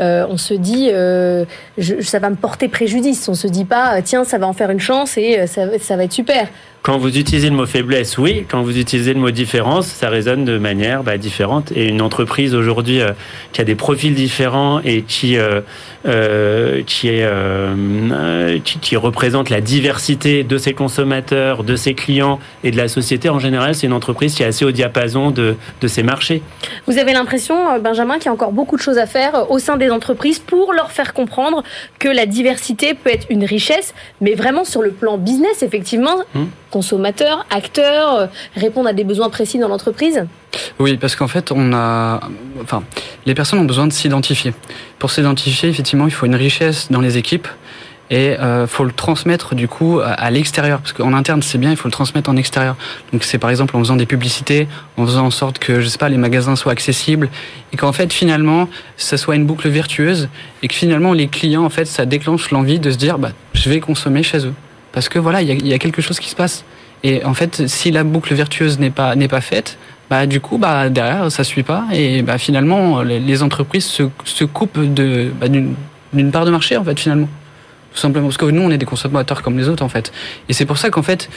euh, 0.00 0.26
on 0.28 0.38
se 0.38 0.54
dit, 0.54 0.88
euh, 0.90 1.44
je, 1.76 2.00
ça 2.00 2.18
va 2.18 2.30
me 2.30 2.36
porter 2.36 2.68
préjudice. 2.68 3.28
On 3.28 3.34
se 3.34 3.46
dit 3.46 3.64
pas, 3.64 4.00
tiens, 4.02 4.24
ça 4.24 4.38
va 4.38 4.46
en 4.46 4.52
faire 4.52 4.70
une 4.70 4.80
chance 4.80 5.18
et 5.18 5.46
ça, 5.46 5.78
ça 5.78 5.96
va 5.96 6.04
être 6.04 6.12
super. 6.12 6.48
Quand 6.86 6.98
vous 6.98 7.18
utilisez 7.18 7.50
le 7.50 7.56
mot 7.56 7.66
faiblesse, 7.66 8.16
oui. 8.16 8.46
Quand 8.48 8.62
vous 8.62 8.78
utilisez 8.78 9.12
le 9.12 9.18
mot 9.18 9.32
différence, 9.32 9.88
ça 9.88 10.08
résonne 10.08 10.44
de 10.44 10.56
manière 10.56 11.02
bah, 11.02 11.18
différente. 11.18 11.72
Et 11.72 11.88
une 11.88 12.00
entreprise 12.00 12.54
aujourd'hui 12.54 13.00
euh, 13.00 13.10
qui 13.52 13.60
a 13.60 13.64
des 13.64 13.74
profils 13.74 14.14
différents 14.14 14.78
et 14.84 15.02
qui 15.02 15.36
euh, 15.36 15.62
euh, 16.06 16.84
qui, 16.86 17.08
est, 17.08 17.28
qui, 18.62 18.78
qui, 18.78 18.94
représente 18.94 19.50
la 19.50 19.60
diversité 19.60 20.44
de 20.44 20.58
ses 20.58 20.74
consommateurs, 20.74 21.64
de 21.64 21.74
ses 21.74 21.94
clients 21.94 22.38
et 22.62 22.70
de 22.70 22.76
la 22.76 22.86
société 22.86 23.28
en 23.30 23.40
général, 23.40 23.74
c'est 23.74 23.88
une 23.88 23.92
entreprise 23.92 24.36
qui 24.36 24.44
est 24.44 24.46
assez 24.46 24.64
au 24.64 24.70
diapason 24.70 25.32
de, 25.32 25.56
de 25.80 25.88
ses 25.88 26.04
marchés. 26.04 26.40
Vous 26.86 26.98
avez 26.98 27.12
l'impression, 27.12 27.80
Benjamin, 27.80 28.18
qu'il 28.18 28.26
y 28.26 28.28
a 28.28 28.32
encore 28.32 28.52
beaucoup 28.52 28.76
de 28.76 28.82
choses 28.82 28.98
à 28.98 29.06
faire 29.06 29.50
au 29.50 29.58
sein 29.58 29.76
des 29.76 29.90
entreprises 29.90 30.38
pour 30.38 30.72
leur 30.72 30.92
faire 30.92 31.14
comprendre 31.14 31.64
que 31.98 32.08
la 32.08 32.26
diversité 32.26 32.94
peut 32.94 33.10
être 33.10 33.26
une 33.28 33.44
richesse, 33.44 33.92
mais 34.20 34.34
vraiment 34.34 34.64
sur 34.64 34.82
le 34.82 34.92
plan 34.92 35.18
business, 35.18 35.64
effectivement, 35.64 36.14
hum. 36.36 36.46
Consommateurs, 36.76 37.46
acteurs, 37.50 38.28
répondre 38.54 38.88
à 38.88 38.92
des 38.92 39.04
besoins 39.04 39.30
précis 39.30 39.58
dans 39.58 39.68
l'entreprise 39.68 40.26
oui, 40.78 40.96
parce 40.96 41.16
qu'en 41.16 41.28
fait, 41.28 41.52
on 41.52 41.74
a, 41.74 42.20
enfin, 42.62 42.82
les 43.26 43.34
personnes 43.34 43.58
ont 43.58 43.64
besoin 43.64 43.86
de 43.86 43.92
s'identifier. 43.92 44.54
Pour 44.98 45.10
s'identifier, 45.10 45.68
effectivement, 45.68 46.06
il 46.06 46.12
faut 46.12 46.24
une 46.24 46.34
richesse 46.34 46.90
dans 46.90 47.02
les 47.02 47.18
équipes 47.18 47.46
et 48.08 48.38
euh, 48.38 48.66
faut 48.66 48.84
le 48.84 48.92
transmettre 48.92 49.54
du 49.54 49.68
coup 49.68 50.00
à 50.02 50.30
l'extérieur. 50.30 50.80
Parce 50.80 50.92
qu'en 50.92 51.12
interne 51.12 51.42
c'est 51.42 51.58
bien 51.58 51.72
il 51.72 51.76
faut 51.76 51.88
le 51.88 51.92
transmettre 51.92 52.30
en 52.30 52.36
extérieur. 52.36 52.76
Donc 53.12 53.24
c'est 53.24 53.38
par 53.38 53.50
exemple 53.50 53.76
en 53.76 53.80
faisant 53.80 53.96
des 53.96 54.06
publicités 54.06 54.68
en 54.96 55.04
faisant 55.04 55.26
en 55.26 55.30
sorte 55.30 55.58
que 55.58 55.80
je 55.80 55.88
sais 55.88 55.98
pas 55.98 56.08
les 56.08 56.16
magasins 56.16 56.54
soient 56.54 56.70
accessibles 56.72 57.28
et 57.72 57.76
qu'en 57.76 57.92
fait 57.92 58.12
finalement 58.12 58.68
ça 58.96 59.16
soit 59.16 59.34
une 59.34 59.44
boucle 59.44 59.68
vertueuse 59.68 60.28
et 60.62 60.68
que 60.68 60.74
finalement 60.74 61.12
les 61.14 61.26
clients 61.26 61.64
en 61.64 61.70
fait 61.70 61.86
ça 61.86 62.06
déclenche 62.06 62.52
l'envie 62.52 62.78
de 62.78 62.92
se 62.92 62.96
dire 62.96 63.18
bah 63.18 63.32
je 63.54 63.68
vais 63.68 63.80
consommer 63.80 64.22
chez 64.22 64.46
eux 64.46 64.54
parce 64.92 65.08
que 65.08 65.18
voilà 65.18 65.42
il 65.42 65.66
y 65.66 65.74
a, 65.74 65.78
quelque 65.78 66.02
chose 66.02 66.18
qui 66.18 66.28
se 66.28 66.36
passe. 66.36 66.64
Et 67.02 67.24
en 67.24 67.34
fait 67.34 67.66
si 67.66 67.90
la 67.90 68.04
boucle 68.04 68.34
vertueuse 68.34 68.78
n'est 68.78 68.90
pas 68.90 69.14
n'est 69.14 69.28
pas 69.28 69.40
faite 69.40 69.78
bah 70.08 70.26
du 70.26 70.40
coup 70.40 70.58
bah 70.58 70.88
derrière 70.88 71.30
ça 71.30 71.44
suit 71.44 71.62
pas. 71.62 71.84
Et 71.92 72.22
bah 72.22 72.38
finalement 72.38 73.02
les, 73.02 73.42
entreprises 73.42 73.86
se, 73.86 74.04
se 74.24 74.44
coupent 74.44 74.80
de 74.80 75.30
bah, 75.40 75.48
d'une 75.48 76.30
part 76.30 76.44
de 76.44 76.50
marché 76.50 76.76
en 76.76 76.84
fait 76.84 76.98
finalement. 76.98 77.28
Tout 77.92 78.00
simplement. 78.00 78.26
Parce 78.26 78.36
que 78.36 78.44
nous 78.46 78.62
on 78.62 78.70
est 78.70 78.78
des 78.78 78.86
consommateurs 78.86 79.42
comme 79.42 79.58
les 79.58 79.68
autres 79.68 79.82
en 79.82 79.88
fait. 79.88 80.12
Et 80.48 80.52
c'est 80.52 80.66
pour 80.66 80.78
ça 80.78 80.90
qu'en 80.90 81.02
fait 81.02 81.28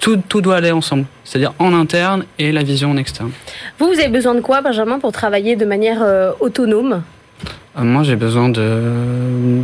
tout, 0.00 0.20
tout, 0.28 0.40
doit 0.40 0.56
aller 0.56 0.72
ensemble, 0.72 1.04
c'est-à-dire 1.24 1.52
en 1.58 1.74
interne 1.74 2.24
et 2.38 2.52
la 2.52 2.62
vision 2.62 2.90
en 2.90 2.96
externe. 2.96 3.30
Vous, 3.78 3.86
vous 3.86 3.98
avez 3.98 4.08
besoin 4.08 4.34
de 4.34 4.40
quoi, 4.40 4.60
Benjamin, 4.60 4.98
pour 4.98 5.12
travailler 5.12 5.56
de 5.56 5.64
manière 5.64 6.02
euh, 6.02 6.32
autonome? 6.40 7.02
Moi, 7.76 8.04
j'ai 8.04 8.16
besoin 8.16 8.48
de, 8.48 8.82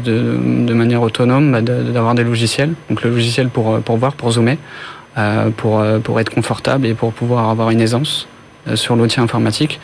de, 0.05 0.37
de, 0.67 0.75
manière 0.75 1.00
autonome 1.00 1.52
bah, 1.52 1.61
d'avoir 1.61 2.14
des 2.14 2.25
logiciels. 2.25 2.73
Donc 2.88 3.02
le 3.02 3.11
logiciel 3.11 3.49
pour, 3.49 3.81
pour 3.81 3.99
voir, 3.99 4.14
pour 4.14 4.33
zoomer. 4.33 4.59
Euh, 5.19 5.50
pour, 5.50 5.81
euh, 5.81 5.99
pour 5.99 6.21
être 6.21 6.31
confortable 6.31 6.87
et 6.87 6.95
pour 6.95 7.12
pouvoir 7.12 7.49
avoir 7.50 7.71
une 7.71 7.81
aisance 7.81 8.29
euh, 8.69 8.76
sur 8.76 8.95
l'outil 8.95 9.19
informatique. 9.19 9.81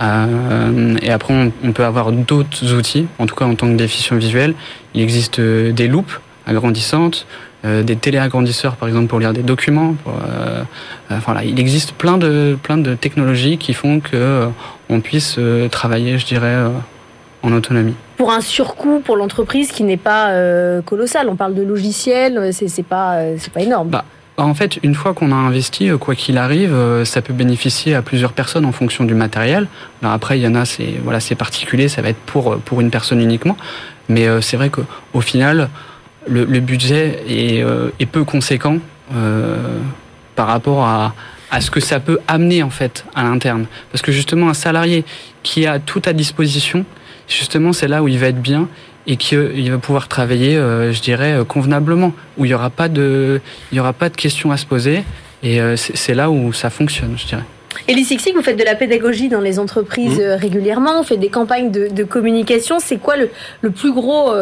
et 0.00 1.10
après, 1.10 1.50
on, 1.64 1.72
peut 1.72 1.84
avoir 1.84 2.12
d'autres 2.12 2.72
outils, 2.72 3.08
en 3.18 3.26
tout 3.26 3.34
cas 3.34 3.44
en 3.44 3.56
tant 3.56 3.66
que 3.66 3.74
déficition 3.74 4.14
visuelle. 4.14 4.54
Il 4.94 5.02
existe 5.02 5.40
des 5.40 5.88
loupes 5.88 6.12
agrandissantes, 6.46 7.26
des 7.64 7.96
téléagrandisseurs 7.96 8.76
par 8.76 8.86
exemple 8.88 9.08
pour 9.08 9.18
lire 9.18 9.32
des 9.32 9.42
documents. 9.42 9.96
voilà, 11.26 11.42
il 11.42 11.58
existe 11.58 11.90
plein 11.94 12.16
de 12.16 12.56
plein 12.62 12.78
de 12.78 12.94
technologies 12.94 13.58
qui 13.58 13.74
font 13.74 13.98
que 13.98 14.46
on 14.88 15.00
puisse 15.00 15.40
travailler, 15.72 16.16
je 16.16 16.26
dirais, 16.26 16.56
en 17.42 17.52
autonomie. 17.52 17.94
Pour 18.16 18.32
un 18.32 18.40
surcoût 18.40 19.00
pour 19.04 19.16
l'entreprise 19.16 19.70
qui 19.72 19.84
n'est 19.84 19.96
pas 19.96 20.32
colossal, 20.84 21.28
on 21.28 21.36
parle 21.36 21.54
de 21.54 21.62
logiciels, 21.62 22.52
c'est 22.52 22.82
pas 22.82 23.16
c'est 23.38 23.52
pas 23.52 23.60
énorme. 23.60 23.90
Bah, 23.90 24.04
en 24.44 24.54
fait, 24.54 24.78
une 24.84 24.94
fois 24.94 25.14
qu'on 25.14 25.32
a 25.32 25.34
investi, 25.34 25.90
euh, 25.90 25.98
quoi 25.98 26.14
qu'il 26.14 26.38
arrive, 26.38 26.72
euh, 26.72 27.04
ça 27.04 27.22
peut 27.22 27.32
bénéficier 27.32 27.94
à 27.96 28.02
plusieurs 28.02 28.32
personnes 28.32 28.64
en 28.64 28.72
fonction 28.72 29.04
du 29.04 29.14
matériel. 29.14 29.66
Alors 30.00 30.14
après, 30.14 30.38
il 30.38 30.42
y 30.42 30.46
en 30.46 30.54
a, 30.54 30.64
c'est 30.64 30.94
voilà, 31.02 31.18
c'est 31.18 31.34
particulier, 31.34 31.88
ça 31.88 32.02
va 32.02 32.10
être 32.10 32.18
pour 32.18 32.52
euh, 32.52 32.62
pour 32.64 32.80
une 32.80 32.90
personne 32.90 33.20
uniquement. 33.20 33.56
Mais 34.08 34.26
c'est 34.40 34.56
vrai 34.56 34.70
qu'au 34.70 35.20
final, 35.20 35.68
le, 36.26 36.46
le, 36.46 36.60
budget 36.60 37.22
est, 37.28 37.62
est 38.00 38.06
peu 38.06 38.24
conséquent 38.24 38.78
par 40.34 40.46
rapport 40.46 40.86
à, 40.86 41.12
à 41.50 41.60
ce 41.60 41.70
que 41.70 41.80
ça 41.80 42.00
peut 42.00 42.18
amener 42.28 42.62
en 42.62 42.70
fait 42.70 43.04
à 43.14 43.22
l'interne. 43.22 43.66
Parce 43.92 44.02
que 44.02 44.12
justement, 44.12 44.48
un 44.48 44.54
salarié 44.54 45.04
qui 45.42 45.66
a 45.66 45.78
tout 45.78 46.02
à 46.04 46.12
disposition, 46.12 46.84
justement, 47.28 47.72
c'est 47.72 47.88
là 47.88 48.02
où 48.02 48.08
il 48.08 48.18
va 48.18 48.28
être 48.28 48.40
bien 48.40 48.68
et 49.06 49.16
qu'il 49.16 49.70
va 49.70 49.78
pouvoir 49.78 50.06
travailler, 50.08 50.56
euh, 50.56 50.92
je 50.92 51.00
dirais, 51.00 51.32
euh, 51.32 51.44
convenablement, 51.44 52.12
où 52.36 52.44
il 52.44 52.48
n'y 52.48 52.54
aura 52.54 52.68
pas 52.68 52.88
de, 52.88 53.40
il 53.72 53.78
y 53.78 53.80
aura 53.80 53.94
pas 53.94 54.10
de 54.10 54.16
questions 54.16 54.52
à 54.52 54.58
se 54.58 54.66
poser, 54.66 55.02
et 55.42 55.60
euh, 55.60 55.76
c'est 55.76 56.14
là 56.14 56.30
où 56.30 56.52
ça 56.52 56.68
fonctionne, 56.68 57.14
je 57.16 57.26
dirais. 57.26 57.44
Elie 57.88 58.04
Sixi, 58.04 58.32
vous 58.32 58.42
faites 58.42 58.58
de 58.58 58.64
la 58.64 58.74
pédagogie 58.74 59.30
dans 59.30 59.40
les 59.40 59.58
entreprises 59.58 60.18
mmh. 60.18 60.32
régulièrement, 60.38 60.98
vous 60.98 61.06
faites 61.06 61.20
des 61.20 61.30
campagnes 61.30 61.70
de, 61.70 61.88
de 61.88 62.04
communication. 62.04 62.80
C'est 62.80 62.98
quoi 62.98 63.16
le, 63.16 63.30
le, 63.62 63.70
plus 63.70 63.92
gros, 63.92 64.32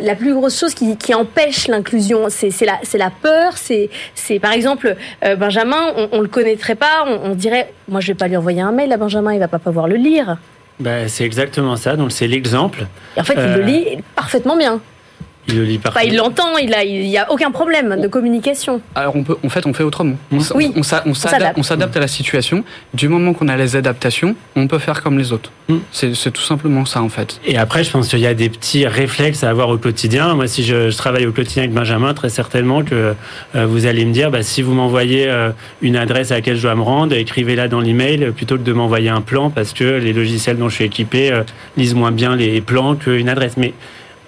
la 0.00 0.14
plus 0.14 0.34
grosse 0.34 0.58
chose 0.58 0.74
qui, 0.74 0.96
qui 0.96 1.14
empêche 1.14 1.68
l'inclusion 1.68 2.26
C'est 2.28 2.50
la, 2.64 2.80
la 2.94 3.10
peur. 3.10 3.54
C'est 3.56 4.38
par 4.38 4.52
exemple 4.52 4.96
Benjamin, 5.38 5.92
on, 5.96 6.08
on 6.12 6.20
le 6.20 6.28
connaîtrait 6.28 6.74
pas, 6.74 7.04
on, 7.06 7.30
on, 7.30 7.34
dirait, 7.34 7.72
moi 7.88 8.00
je 8.00 8.08
vais 8.08 8.14
pas 8.14 8.28
lui 8.28 8.36
envoyer 8.36 8.60
un 8.60 8.72
mail 8.72 8.92
à 8.92 8.96
Benjamin, 8.96 9.32
il 9.32 9.40
va 9.40 9.48
pas 9.48 9.58
pouvoir 9.58 9.88
le 9.88 9.96
lire. 9.96 10.36
Ben, 10.80 11.08
c'est 11.08 11.24
exactement 11.24 11.76
ça. 11.76 11.94
Donc 11.94 12.10
c'est 12.10 12.26
l'exemple. 12.26 12.86
En 13.16 13.22
fait, 13.22 13.34
il 13.34 13.52
le 13.54 13.62
euh, 13.62 13.64
lit 13.64 13.98
parfaitement 14.16 14.56
bien. 14.56 14.80
Il 15.48 15.56
le 15.56 15.64
lit 15.64 15.78
parfaitement. 15.78 16.10
il 16.10 16.16
l'entend, 16.16 16.58
il 16.58 16.74
a, 16.74 16.84
il 16.84 17.06
y 17.06 17.18
a 17.18 17.30
aucun 17.30 17.50
problème 17.50 18.00
de 18.00 18.08
communication. 18.08 18.80
Alors 18.94 19.16
on 19.16 19.24
peut, 19.24 19.36
en 19.44 19.48
fait, 19.48 19.66
on 19.66 19.72
fait 19.72 19.82
autrement. 19.82 20.16
On, 20.32 20.38
oui, 20.54 20.72
on, 20.76 20.82
s'adapte 20.82 21.96
à 21.96 22.00
la 22.00 22.08
situation. 22.08 22.64
Du 22.94 23.08
moment 23.08 23.32
qu'on 23.32 23.48
a 23.48 23.56
les 23.56 23.76
adaptations, 23.76 24.36
on 24.56 24.66
peut 24.68 24.78
faire 24.78 25.02
comme 25.02 25.18
les 25.18 25.32
autres. 25.32 25.50
Hmm. 25.68 25.78
C'est 25.92 26.32
tout 26.32 26.42
simplement 26.42 26.84
ça 26.84 27.02
en 27.02 27.08
fait. 27.08 27.40
Et 27.44 27.56
après, 27.56 27.84
je 27.84 27.90
pense 27.90 28.08
qu'il 28.08 28.18
y 28.18 28.26
a 28.26 28.34
des 28.34 28.48
petits 28.48 28.86
réflexes 28.86 29.44
à 29.44 29.50
avoir 29.50 29.68
au 29.68 29.78
quotidien. 29.78 30.34
Moi, 30.34 30.46
si 30.46 30.62
je, 30.62 30.94
travaille 30.96 31.26
au 31.26 31.32
quotidien 31.32 31.62
avec 31.62 31.74
Benjamin, 31.74 32.12
très 32.14 32.28
certainement 32.28 32.82
que 32.82 33.14
euh, 33.54 33.66
vous 33.66 33.86
allez 33.86 34.04
me 34.04 34.12
dire, 34.12 34.30
bah, 34.30 34.42
si 34.42 34.62
vous 34.62 34.74
m'envoyez 34.74 35.28
euh, 35.28 35.50
une 35.80 35.96
adresse 35.96 36.30
à 36.32 36.36
laquelle 36.36 36.56
je 36.56 36.62
dois 36.62 36.74
me 36.74 36.82
rendre, 36.82 37.14
écrivez-la 37.14 37.68
dans 37.68 37.80
l'email 37.80 38.32
plutôt 38.36 38.56
que 38.56 38.62
de 38.62 38.72
m'envoyer 38.72 39.08
un 39.08 39.20
plan 39.20 39.50
parce 39.50 39.72
que 39.72 39.84
les 39.84 40.12
logiciels 40.12 40.58
dont 40.58 40.68
je 40.68 40.74
suis 40.76 40.84
équipé 40.84 41.32
euh, 41.32 41.42
lisent 41.76 41.94
moins 41.94 42.12
bien 42.12 42.36
les 42.36 42.60
plans 42.60 42.96
qu'une 42.96 43.28
adresse. 43.28 43.56
Mais 43.56 43.72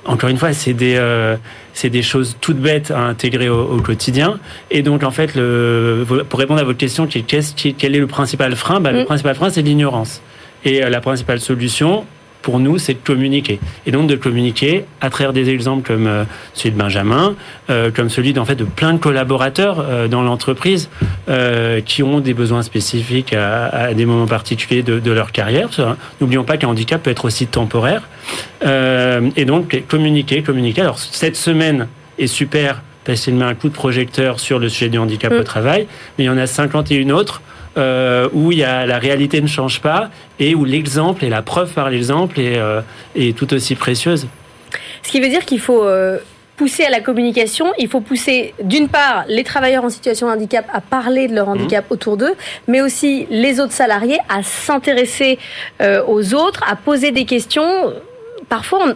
encore 0.05 0.31
une 0.31 0.37
fois, 0.37 0.53
c'est 0.53 0.73
des, 0.73 0.97
euh, 0.97 1.37
c'est 1.75 1.91
des 1.91 2.03
choses 2.03 2.37
toutes 2.41 2.59
bêtes 2.59 2.91
à 2.91 3.01
intégrer 3.01 3.49
au, 3.49 3.81
quotidien. 3.81 4.41
Et 4.71 4.83
donc, 4.83 5.05
en 5.05 5.11
fait, 5.11 5.35
le, 5.35 6.05
pour 6.29 6.41
répondre 6.41 6.61
à 6.61 6.65
votre 6.65 6.79
question, 6.79 7.07
quel, 7.07 7.25
quel 7.25 7.95
est 7.95 8.01
le 8.01 8.07
principal 8.07 8.57
frein? 8.57 8.81
Bah, 8.81 8.93
Le 8.93 9.03
mm. 9.03 9.07
principal 9.07 9.35
frein, 9.35 9.51
c'est 9.51 9.63
l'ignorance. 9.63 10.21
Et 10.65 10.83
euh, 10.83 10.91
la 10.91 11.01
principale 11.01 11.41
solution, 11.41 12.05
pour 12.43 12.59
nous, 12.59 12.79
c'est 12.79 12.95
de 12.95 12.99
communiquer. 12.99 13.61
Et 13.87 13.93
donc 13.93 14.09
de 14.09 14.17
communiquer 14.17 14.85
à 15.01 15.11
travers 15.11 15.33
des 15.33 15.49
exemples 15.49 15.87
comme 15.87 16.07
euh, 16.07 16.25
celui 16.55 16.73
de 16.73 16.79
Benjamin, 16.79 17.35
euh, 17.71 17.91
comme 17.91 18.11
celui 18.11 18.33
d'en 18.33 18.45
fait 18.45 18.57
de 18.57 18.65
plein 18.65 18.93
de 18.93 18.99
collaborateurs 18.99 19.79
euh, 19.81 20.09
dans 20.09 20.23
l'entreprise 20.23 20.91
qui 21.87 22.03
ont 22.03 22.21
des 22.21 22.35
besoins 22.35 22.63
spécifiques 22.63 23.33
à, 23.33 23.95
des 23.95 24.05
moments 24.05 24.27
particuliers 24.27 24.83
de, 24.83 24.99
de 24.99 25.11
leur 25.11 25.33
carrière. 25.33 25.69
N'oublions 26.21 26.45
pas 26.45 26.57
qu'un 26.57 26.69
handicap 26.69 27.03
peut 27.03 27.11
être 27.11 27.25
aussi 27.25 27.47
temporaire. 27.47 28.03
et 28.63 29.45
donc 29.45 29.83
communiquer, 29.89 30.43
communiquer. 30.43 30.83
Alors 30.83 30.99
cette 30.99 31.37
semaine 31.37 31.89
est 32.19 32.27
super 32.27 32.83
parce 33.05 33.23
qu'il 33.23 33.35
met 33.35 33.45
un 33.45 33.55
coup 33.55 33.69
de 33.69 33.75
projecteur 33.75 34.41
sur 34.41 34.59
le 34.59 34.69
sujet 34.69 34.89
du 34.89 34.99
handicap 34.99 35.33
au 35.33 35.41
mm. 35.41 35.45
travail, 35.45 35.87
mais 36.19 36.25
il 36.25 36.27
y 36.27 36.31
en 36.31 36.39
a 36.39 36.47
51 36.47 37.11
autres 37.11 37.41
euh, 37.79 38.29
où 38.33 38.53
il 38.53 38.59
y 38.59 38.65
a, 38.65 38.85
la 38.85 38.99
réalité 38.99 39.41
ne 39.41 39.47
change 39.47 39.81
pas 39.81 40.11
et 40.39 40.55
où 40.55 40.65
l'exemple 40.65 41.25
et 41.25 41.31
la 41.31 41.41
preuve 41.41 41.73
par 41.73 41.89
l'exemple 41.89 42.39
est, 42.39 42.59
euh, 42.59 42.83
est, 43.17 43.37
tout 43.37 43.53
aussi 43.55 43.77
précieuse. 43.77 44.27
Ce 45.03 45.11
qui 45.11 45.21
veut 45.21 45.29
dire 45.29 45.47
qu'il 45.47 45.59
faut 45.59 45.83
euh, 45.83 46.19
pousser 46.59 46.85
à 46.85 46.91
la 46.91 47.01
communication, 47.01 47.73
il 47.79 47.89
faut 47.89 48.01
pousser 48.01 48.53
d'une 48.63 48.89
part 48.89 49.25
les 49.27 49.43
travailleurs 49.43 49.85
en 49.85 49.89
situation 49.89 50.27
de 50.27 50.33
handicap 50.33 50.67
à 50.71 50.83
parler 50.83 51.29
de 51.29 51.35
leur 51.35 51.47
mmh. 51.47 51.53
handicap 51.53 51.85
autour 51.89 52.19
d'eux, 52.19 52.35
mais 52.69 52.83
aussi 52.83 53.27
les 53.31 53.59
autres 53.59 53.73
salariés 53.73 54.19
à 54.29 54.43
s'intéresser 54.43 55.39
aux 55.81 56.35
autres, 56.35 56.63
à 56.69 56.77
poser 56.77 57.11
des 57.11 57.25
questions. 57.25 57.95
Parfois, 58.51 58.81
on, 58.87 58.95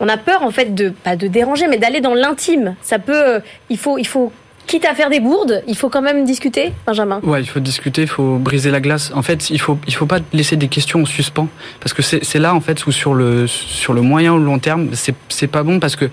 on, 0.00 0.08
a 0.08 0.18
peur 0.18 0.42
en 0.42 0.50
fait 0.50 0.74
de 0.74 0.90
pas 0.90 1.16
de 1.16 1.28
déranger, 1.28 1.66
mais 1.66 1.78
d'aller 1.78 2.02
dans 2.02 2.14
l'intime. 2.14 2.76
Ça 2.82 2.98
peut, 2.98 3.40
il 3.70 3.78
faut, 3.78 3.96
il 3.96 4.06
faut 4.06 4.32
quitte 4.68 4.84
à 4.84 4.94
faire 4.94 5.10
des 5.10 5.18
bourdes, 5.18 5.64
il 5.66 5.76
faut 5.76 5.88
quand 5.88 6.02
même 6.02 6.24
discuter, 6.24 6.72
Benjamin. 6.86 7.20
Ouais, 7.24 7.40
il 7.40 7.48
faut 7.48 7.58
discuter, 7.58 8.02
il 8.02 8.08
faut 8.08 8.36
briser 8.36 8.70
la 8.70 8.80
glace. 8.80 9.10
En 9.14 9.22
fait, 9.22 9.50
il 9.50 9.60
faut 9.60 9.78
il 9.88 9.94
faut 9.94 10.06
pas 10.06 10.20
laisser 10.32 10.56
des 10.56 10.68
questions 10.68 11.02
en 11.02 11.06
suspens 11.06 11.48
parce 11.80 11.92
que 11.92 12.02
c'est 12.02 12.38
là 12.38 12.54
en 12.54 12.60
fait 12.60 12.86
où 12.86 12.92
sur 12.92 13.14
le 13.14 13.46
sur 13.48 13.94
le 13.94 14.02
moyen 14.02 14.34
ou 14.34 14.38
long 14.38 14.60
terme, 14.60 14.90
c'est 14.92 15.16
c'est 15.28 15.48
pas 15.48 15.64
bon 15.64 15.80
parce 15.80 15.96
que 15.96 16.08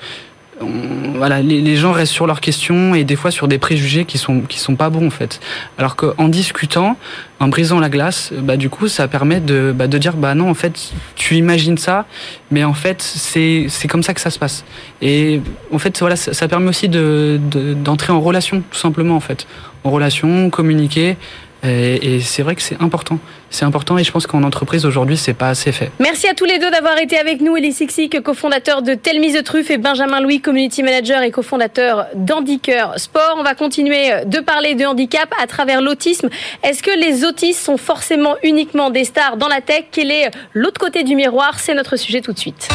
voilà, 0.62 1.42
les, 1.42 1.76
gens 1.76 1.92
restent 1.92 2.14
sur 2.14 2.28
leurs 2.28 2.40
questions 2.40 2.96
et 2.96 3.04
des 3.04 3.16
fois 3.16 3.32
sur 3.32 3.48
des 3.48 3.58
préjugés 3.58 4.06
qui 4.06 4.18
sont 4.18 4.42
qui 4.42 4.60
sont 4.60 4.76
pas 4.76 4.90
bons 4.90 5.08
en 5.08 5.10
fait. 5.10 5.42
Alors 5.78 5.96
qu'en 5.96 6.30
discutant, 6.30 6.98
en 7.40 7.50
brisant 7.50 7.80
la 7.80 7.90
glace, 7.90 8.32
bah 8.38 8.56
du 8.56 8.70
coup 8.70 8.88
ça 8.88 9.08
permet 9.08 9.42
de 9.42 9.74
bah, 9.76 9.88
de 9.88 9.98
dire 9.98 10.16
bah 10.16 10.34
non 10.34 10.50
en 10.50 10.54
fait 10.54 10.94
tu 11.16 11.36
imagines 11.36 11.78
ça, 11.78 12.06
mais 12.52 12.64
en 12.64 12.74
fait 12.74 13.02
c'est 13.02 13.66
c'est 13.70 13.88
comme 13.88 14.04
ça 14.04 14.14
que 14.14 14.22
ça 14.22 14.30
se 14.30 14.40
passe. 14.40 14.64
Et 15.02 15.42
en 15.74 15.80
fait 15.80 16.00
voilà 16.00 16.16
ça, 16.16 16.48
permet 16.48 16.70
aussi 16.70 16.88
de 16.88 17.40
d'entrer 17.84 18.14
en 18.14 18.22
relation 18.22 18.62
tout 18.72 18.80
simplement 18.80 19.16
en 19.16 19.22
fait, 19.22 19.48
en 19.84 19.92
relation, 19.92 20.50
communiquer 20.50 21.18
et, 21.66 22.20
c'est 22.22 22.44
vrai 22.44 22.56
que 22.56 22.62
c'est 22.62 22.82
important. 22.82 23.20
C'est 23.50 23.66
important 23.66 23.98
et 23.98 24.04
je 24.04 24.12
pense 24.12 24.28
qu'en 24.28 24.44
entreprise 24.44 24.86
aujourd'hui, 24.86 25.18
c'est 25.18 25.34
pas 25.34 25.50
assez 25.50 25.72
fait. 25.72 25.92
Merci 26.00 26.28
à 26.28 26.34
tous 26.34 26.46
les 26.46 26.60
deux 26.60 26.70
d'avoir 26.72 26.98
été 26.98 27.18
avec 27.18 27.42
nous. 27.42 27.56
Elie 27.56 27.74
Sixic, 27.74 28.22
cofondateur 28.22 28.82
de 28.82 28.94
Telmise 28.94 29.36
de 29.36 29.42
Truffe 29.42 29.72
et 29.72 29.78
Benjamin 29.78 30.20
Louis, 30.20 30.42
community 30.42 30.84
manager 30.84 31.22
et 31.22 31.32
cofondateur 31.32 32.08
d'Handiker 32.16 32.98
Sport. 32.98 33.36
On 33.38 33.44
va 33.44 33.56
continuer 33.56 34.26
de 34.26 34.40
parler 34.40 34.76
de 34.76 34.86
handicap 34.86 35.30
à 35.42 35.48
travers 35.48 35.82
l'autisme. 35.82 36.30
Est-ce 36.64 36.84
que 36.84 36.92
les 36.92 37.24
autistes 37.24 37.64
sont 37.64 37.78
forcément 37.78 38.36
uniquement 38.44 38.90
des 38.90 39.04
stars 39.04 39.38
dans 39.38 39.48
la 39.48 39.62
tech? 39.62 39.86
Quel 39.92 40.12
est 40.12 40.32
l'autre 40.54 40.80
côté 40.80 41.04
du 41.04 41.16
miroir? 41.16 41.60
C'est 41.60 41.74
notre 41.74 41.96
sujet 41.96 42.22
tout 42.22 42.34
de 42.34 42.40
suite. 42.40 42.70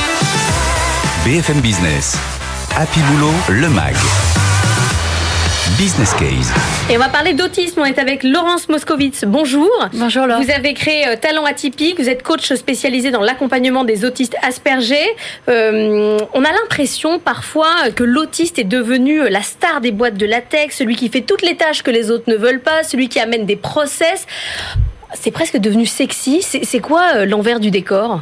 BFM 1.25 1.61
Business. 1.61 2.17
Happy 2.77 3.01
Boulot, 3.01 3.33
le 3.49 3.69
MAG. 3.69 3.97
Business 5.81 6.13
Case. 6.13 6.53
Et 6.91 6.97
on 6.99 7.01
va 7.01 7.09
parler 7.09 7.33
d'autisme. 7.33 7.81
On 7.81 7.87
est 7.87 7.99
avec 7.99 8.23
Laurence 8.23 8.69
Moscovitz. 8.69 9.25
Bonjour. 9.27 9.71
Bonjour 9.95 10.27
Laurence. 10.27 10.45
Vous 10.45 10.51
avez 10.51 10.75
créé 10.75 11.09
euh, 11.09 11.17
Talent 11.17 11.47
Atypique. 11.47 11.99
Vous 11.99 12.11
êtes 12.11 12.23
coach 12.23 12.53
spécialisé 12.53 13.11
dans 13.11 13.23
l'accompagnement 13.23 13.85
des 13.85 14.05
autistes 14.05 14.37
aspergés. 14.43 15.17
Euh, 15.49 16.19
on 16.35 16.45
a 16.45 16.53
l'impression 16.53 17.19
parfois 17.19 17.91
que 17.97 18.05
l'autiste 18.05 18.59
est 18.59 18.65
devenu 18.65 19.27
la 19.31 19.41
star 19.41 19.81
des 19.81 19.91
boîtes 19.91 20.19
de 20.19 20.27
latex, 20.27 20.77
celui 20.77 20.97
qui 20.97 21.09
fait 21.09 21.23
toutes 21.23 21.41
les 21.41 21.57
tâches 21.57 21.83
que 21.83 21.91
les 21.91 22.11
autres 22.11 22.29
ne 22.29 22.37
veulent 22.37 22.61
pas, 22.61 22.83
celui 22.83 23.09
qui 23.09 23.19
amène 23.19 23.47
des 23.47 23.57
process. 23.57 24.27
C'est 25.15 25.31
presque 25.31 25.57
devenu 25.57 25.87
sexy. 25.87 26.43
C'est 26.43 26.81
quoi 26.81 27.05
euh, 27.15 27.25
l'envers 27.25 27.59
du 27.59 27.71
décor? 27.71 28.21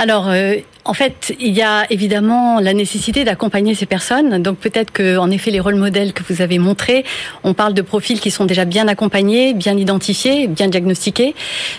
Alors, 0.00 0.30
euh, 0.30 0.54
en 0.86 0.94
fait, 0.94 1.36
il 1.40 1.52
y 1.52 1.60
a 1.60 1.84
évidemment 1.90 2.58
la 2.58 2.72
nécessité 2.72 3.22
d'accompagner 3.22 3.74
ces 3.74 3.84
personnes. 3.84 4.42
Donc 4.42 4.56
peut-être 4.56 4.92
que, 4.92 5.18
en 5.18 5.30
effet, 5.30 5.50
les 5.50 5.60
rôles 5.60 5.74
modèles 5.74 6.14
que 6.14 6.22
vous 6.26 6.40
avez 6.40 6.58
montrés, 6.58 7.04
on 7.44 7.52
parle 7.52 7.74
de 7.74 7.82
profils 7.82 8.18
qui 8.18 8.30
sont 8.30 8.46
déjà 8.46 8.64
bien 8.64 8.88
accompagnés, 8.88 9.52
bien 9.52 9.76
identifiés, 9.76 10.46
bien 10.46 10.68
diagnostiqués. 10.68 11.34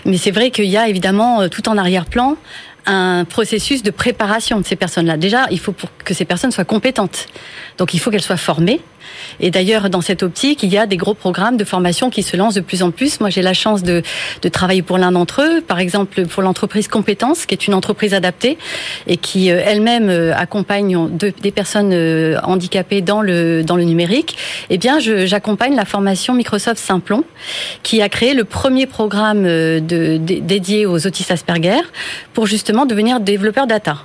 Mais 0.06 0.18
c'est 0.18 0.30
vrai 0.30 0.52
qu'il 0.52 0.66
y 0.66 0.78
a 0.78 0.88
évidemment 0.88 1.42
euh, 1.42 1.48
tout 1.48 1.68
en 1.68 1.80
arrière-plan 1.80 2.38
un 2.86 3.26
processus 3.26 3.82
de 3.82 3.90
préparation 3.90 4.60
de 4.60 4.68
ces 4.68 4.76
personnes-là. 4.76 5.18
Déjà, 5.18 5.48
il 5.50 5.60
faut 5.60 5.74
que 6.06 6.14
ces 6.14 6.26
personnes 6.26 6.52
soient 6.52 6.64
compétentes. 6.64 7.26
Donc 7.80 7.96
il 7.96 8.00
faut 8.00 8.12
qu'elles 8.12 8.22
soient 8.22 8.38
formées. 8.38 8.82
Et 9.40 9.52
d'ailleurs, 9.52 9.90
dans 9.90 10.02
cette 10.02 10.24
optique, 10.24 10.64
il 10.64 10.72
y 10.72 10.78
a 10.78 10.86
des 10.86 10.98
gros 10.98 11.14
programmes 11.14 11.58
de 11.58 11.64
formation 11.64 12.10
qui 12.10 12.24
se 12.24 12.38
lancent 12.38 12.56
de 12.56 12.62
plus 12.62 12.84
en 12.84 12.92
plus. 12.92 13.20
Moi, 13.20 13.30
j'ai 13.30 13.42
la 13.42 13.54
chance 13.54 13.84
de, 13.84 14.04
travailler 14.52 14.82
pour 14.82 14.98
l'un 14.98 15.12
d'entre 15.14 15.42
eux, 15.42 15.62
par 15.62 15.80
exemple 15.80 16.26
pour 16.26 16.44
l'entreprise 16.44 16.88
Compétences, 16.88 17.46
qui 17.46 17.54
est 17.54 17.68
une 17.68 17.74
entreprise 17.74 18.14
adaptée 18.14 18.58
et 19.08 19.18
qui 19.18 19.52
euh, 19.52 19.62
elle-même 19.66 20.10
euh, 20.10 20.36
accompagne 20.36 21.10
des 21.18 21.52
personnes 21.52 21.92
euh, 21.94 22.38
handicapées 22.44 23.02
dans 23.02 23.22
le 23.22 23.64
dans 23.64 23.76
le 23.76 23.84
numérique. 23.84 24.38
Eh 24.70 24.78
bien, 24.78 25.00
j'accompagne 25.00 25.76
la 25.76 25.86
formation 25.86 26.34
Microsoft 26.34 26.78
Simplon, 26.78 27.24
qui 27.84 28.02
a 28.02 28.10
créé 28.10 28.34
le 28.34 28.44
premier 28.44 28.86
programme 28.88 29.44
dédié 29.80 30.86
aux 30.86 31.08
autistes 31.08 31.32
Asperger 31.32 31.82
pour 32.34 32.46
justement 32.46 32.86
devenir 32.86 33.20
développeur 33.20 33.68
data. 33.68 33.98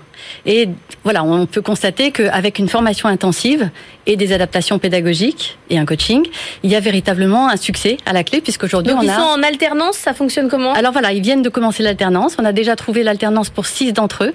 Et 0.45 0.69
voilà, 1.05 1.25
on 1.25 1.47
peut 1.47 1.63
constater 1.63 2.11
qu'avec 2.11 2.59
une 2.59 2.69
formation 2.69 3.09
intensive 3.09 3.71
et 4.07 4.17
des 4.17 4.33
adaptations 4.33 4.79
pédagogiques 4.79 5.59
et 5.71 5.79
un 5.79 5.85
coaching, 5.85 6.27
il 6.63 6.71
y 6.71 6.77
a 6.77 6.81
véritablement 6.81 7.49
un 7.49 7.57
succès 7.57 7.97
à 8.07 8.13
la 8.13 8.23
clé 8.23 8.41
puisqu'aujourd'hui 8.41 8.93
on 8.93 9.03
ils 9.03 9.11
sont 9.11 9.21
en 9.21 9.43
alternance, 9.43 9.97
ça 9.97 10.15
fonctionne 10.15 10.49
comment? 10.49 10.73
Alors 10.73 10.93
voilà, 10.93 11.13
ils 11.13 11.23
viennent 11.23 11.43
de 11.43 11.49
commencer 11.49 11.83
l'alternance. 11.83 12.37
On 12.39 12.45
a 12.45 12.53
déjà 12.53 12.77
trouvé 12.77 13.03
l'alternance 13.03 13.51
pour 13.51 13.67
six 13.67 13.93
d'entre 13.93 14.25
eux. 14.25 14.35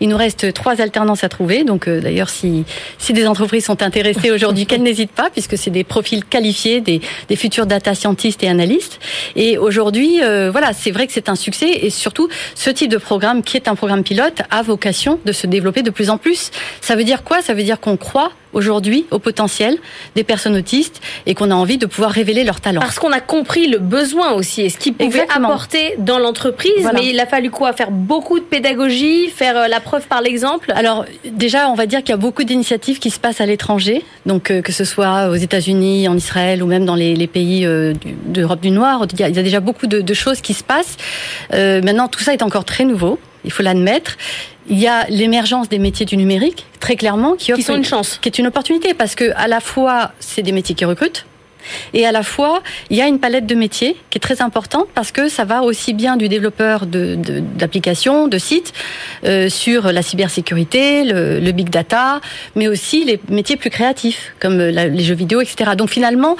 Il 0.00 0.08
nous 0.08 0.16
reste 0.16 0.52
trois 0.52 0.80
alternances 0.80 1.24
à 1.24 1.28
trouver. 1.28 1.64
Donc 1.64 1.88
euh, 1.88 2.00
d'ailleurs, 2.00 2.30
si 2.30 2.64
si 2.98 3.12
des 3.12 3.26
entreprises 3.26 3.64
sont 3.64 3.82
intéressées 3.82 4.30
aujourd'hui, 4.34 4.66
qu'elles 4.66 4.82
n'hésitent 4.82 5.12
pas 5.12 5.30
puisque 5.30 5.56
c'est 5.56 5.70
des 5.70 5.84
profils 5.84 6.24
qualifiés, 6.24 6.80
des, 6.80 7.00
des 7.28 7.36
futurs 7.36 7.66
data 7.66 7.94
scientists 7.94 8.42
et 8.42 8.48
analystes. 8.48 8.98
Et 9.36 9.58
aujourd'hui, 9.58 10.22
euh, 10.22 10.50
voilà, 10.50 10.72
c'est 10.72 10.90
vrai 10.90 11.06
que 11.06 11.12
c'est 11.12 11.28
un 11.28 11.36
succès 11.36 11.70
et 11.70 11.90
surtout 11.90 12.28
ce 12.54 12.70
type 12.70 12.90
de 12.90 12.96
programme 12.96 13.42
qui 13.42 13.56
est 13.56 13.68
un 13.68 13.74
programme 13.74 14.02
pilote 14.02 14.42
a 14.50 14.62
vocation 14.62 15.18
de 15.24 15.31
se 15.32 15.46
développer 15.46 15.82
de 15.82 15.90
plus 15.90 16.10
en 16.10 16.18
plus. 16.18 16.50
Ça 16.80 16.96
veut 16.96 17.04
dire 17.04 17.22
quoi? 17.24 17.42
Ça 17.42 17.54
veut 17.54 17.62
dire 17.62 17.80
qu'on 17.80 17.96
croit 17.96 18.32
aujourd'hui 18.52 19.06
au 19.10 19.18
potentiel 19.18 19.78
des 20.14 20.24
personnes 20.24 20.56
autistes 20.56 21.00
et 21.26 21.34
qu'on 21.34 21.50
a 21.50 21.54
envie 21.54 21.78
de 21.78 21.86
pouvoir 21.86 22.10
révéler 22.10 22.44
leurs 22.44 22.60
talents. 22.60 22.80
Parce 22.80 22.98
qu'on 22.98 23.12
a 23.12 23.20
compris 23.20 23.66
le 23.66 23.78
besoin 23.78 24.32
aussi 24.32 24.62
et 24.62 24.68
ce 24.68 24.78
qu'ils 24.78 24.94
pouvaient 24.94 25.26
apporter 25.34 25.94
dans 25.98 26.18
l'entreprise. 26.18 26.88
Mais 26.94 27.06
il 27.06 27.20
a 27.20 27.26
fallu 27.26 27.50
quoi? 27.50 27.72
Faire 27.72 27.90
beaucoup 27.90 28.38
de 28.38 28.44
pédagogie, 28.44 29.28
faire 29.28 29.56
euh, 29.56 29.68
la 29.68 29.80
preuve 29.80 30.06
par 30.06 30.20
l'exemple? 30.20 30.72
Alors 30.74 31.04
déjà, 31.24 31.68
on 31.68 31.74
va 31.74 31.86
dire 31.86 32.00
qu'il 32.00 32.10
y 32.10 32.14
a 32.14 32.18
beaucoup 32.18 32.44
d'initiatives 32.44 32.98
qui 32.98 33.10
se 33.10 33.18
passent 33.18 33.40
à 33.40 33.46
l'étranger. 33.46 34.04
Donc 34.26 34.50
euh, 34.50 34.60
que 34.60 34.72
ce 34.72 34.84
soit 34.84 35.28
aux 35.28 35.34
États-Unis, 35.34 36.08
en 36.08 36.16
Israël 36.16 36.62
ou 36.62 36.66
même 36.66 36.84
dans 36.84 36.94
les, 36.94 37.22
pays 37.26 37.64
euh, 37.64 37.94
d'Europe 38.26 38.60
du 38.60 38.70
Nord, 38.70 39.06
il 39.12 39.20
y, 39.20 39.24
a, 39.24 39.30
déjà 39.30 39.60
beaucoup 39.60 39.86
de, 39.86 40.14
choses 40.14 40.40
qui 40.40 40.54
se 40.54 40.62
passent. 40.62 40.96
maintenant, 41.50 42.08
tout 42.08 42.20
ça 42.20 42.34
est 42.34 42.42
encore 42.42 42.64
très 42.64 42.84
nouveau 42.84 43.18
il 43.44 43.50
faut 43.50 43.62
l'admettre. 43.62 44.16
Il 44.68 44.78
y 44.78 44.86
a 44.86 45.06
l'émergence 45.08 45.68
des 45.68 45.78
métiers 45.78 46.06
du 46.06 46.16
numérique, 46.16 46.66
très 46.80 46.96
clairement, 46.96 47.34
qui, 47.34 47.52
offre 47.52 47.62
sont 47.62 47.76
une 47.76 47.84
chance, 47.84 48.18
qui 48.22 48.28
est 48.28 48.38
une 48.38 48.46
opportunité, 48.46 48.94
parce 48.94 49.14
que 49.14 49.32
à 49.36 49.48
la 49.48 49.60
fois 49.60 50.12
c'est 50.20 50.42
des 50.42 50.52
métiers 50.52 50.74
qui 50.74 50.84
recrutent, 50.84 51.26
et 51.94 52.06
à 52.06 52.12
la 52.12 52.22
fois, 52.22 52.62
il 52.90 52.96
y 52.96 53.02
a 53.02 53.06
une 53.06 53.18
palette 53.18 53.46
de 53.46 53.54
métiers 53.54 53.96
qui 54.10 54.18
est 54.18 54.20
très 54.20 54.42
importante 54.42 54.88
parce 54.94 55.12
que 55.12 55.28
ça 55.28 55.44
va 55.44 55.62
aussi 55.62 55.92
bien 55.92 56.16
du 56.16 56.28
développeur 56.28 56.86
d'applications, 56.86 58.26
de, 58.26 58.32
de, 58.32 58.38
sites, 58.38 58.72
euh, 59.24 59.48
sur 59.48 59.92
la 59.92 60.02
cybersécurité, 60.02 61.04
le, 61.04 61.40
le, 61.40 61.52
big 61.52 61.70
data, 61.70 62.20
mais 62.56 62.68
aussi 62.68 63.04
les 63.04 63.20
métiers 63.28 63.56
plus 63.56 63.70
créatifs 63.70 64.34
comme 64.40 64.58
les 64.58 65.04
jeux 65.04 65.14
vidéo, 65.14 65.40
etc. 65.40 65.72
Donc 65.76 65.90
finalement, 65.90 66.36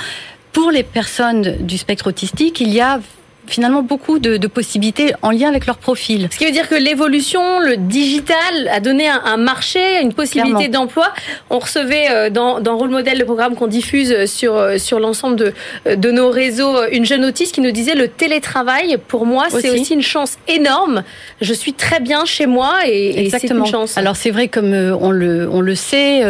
pour 0.53 0.71
les 0.71 0.83
personnes 0.83 1.57
du 1.61 1.79
spectre 1.79 2.09
autistique, 2.09 2.61
il 2.61 2.73
y 2.73 2.81
a 2.81 3.01
finalement 3.47 3.83
beaucoup 3.83 4.19
de, 4.19 4.37
de, 4.37 4.47
possibilités 4.47 5.13
en 5.23 5.31
lien 5.31 5.49
avec 5.49 5.67
leur 5.67 5.77
profil. 5.77 6.29
Ce 6.31 6.39
qui 6.39 6.45
veut 6.45 6.53
dire 6.53 6.69
que 6.69 6.75
l'évolution, 6.75 7.61
le 7.61 7.77
digital 7.77 8.69
a 8.71 8.81
donné 8.81 9.09
un, 9.09 9.21
un 9.25 9.37
marché, 9.37 10.01
une 10.01 10.13
possibilité 10.13 10.69
d'emploi. 10.69 11.13
On 11.51 11.59
recevait 11.59 12.07
euh, 12.11 12.31
dans, 12.31 12.61
dans 12.61 12.77
Rôle 12.77 12.91
Modèle, 12.91 13.19
le 13.19 13.25
programme 13.25 13.55
qu'on 13.55 13.67
diffuse 13.67 14.27
sur, 14.27 14.57
euh, 14.57 14.79
sur 14.79 15.01
l'ensemble 15.01 15.37
de, 15.37 15.53
euh, 15.87 15.97
de 15.97 16.11
nos 16.11 16.31
réseaux, 16.31 16.85
une 16.91 17.05
jeune 17.05 17.25
autiste 17.25 17.55
qui 17.55 17.61
nous 17.61 17.73
disait 17.73 17.95
le 17.95 18.09
télétravail, 18.09 18.97
pour 19.09 19.27
moi, 19.27 19.47
c'est 19.51 19.71
aussi. 19.71 19.95
une 19.95 20.03
chance 20.03 20.39
énorme. 20.49 21.03
Je 21.41 21.53
suis 21.53 21.73
très 21.73 22.01
bien 22.01 22.25
chez 22.25 22.47
moi 22.47 22.81
et, 22.87 23.27
et 23.27 23.31
c'est 23.31 23.51
une 23.51 23.67
chance. 23.67 23.99
Alors 23.99 24.17
c'est 24.17 24.31
vrai, 24.31 24.49
comme 24.49 24.73
on 24.73 25.11
le, 25.11 25.49
on 25.51 25.61
le 25.61 25.75
sait, 25.75 26.23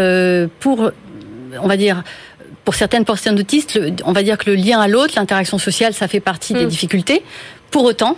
pour, 0.61 0.91
on 1.63 1.69
va 1.69 1.77
dire, 1.77 2.03
pour 2.65 2.75
certaines 2.75 3.05
personnes 3.05 3.39
autistes, 3.39 3.79
on 4.05 4.13
va 4.13 4.23
dire 4.23 4.39
que 4.39 4.51
le 4.51 4.57
lien 4.57 4.81
à 4.81 4.89
l'autre, 4.89 5.15
l'interaction 5.17 5.59
sociale, 5.59 5.95
ça 5.95 6.09
fait 6.09 6.21
partie 6.21 6.55
des 6.55 6.67
mm. 6.67 6.69
difficultés. 6.69 7.23
Pour 7.71 7.85
autant, 7.85 8.17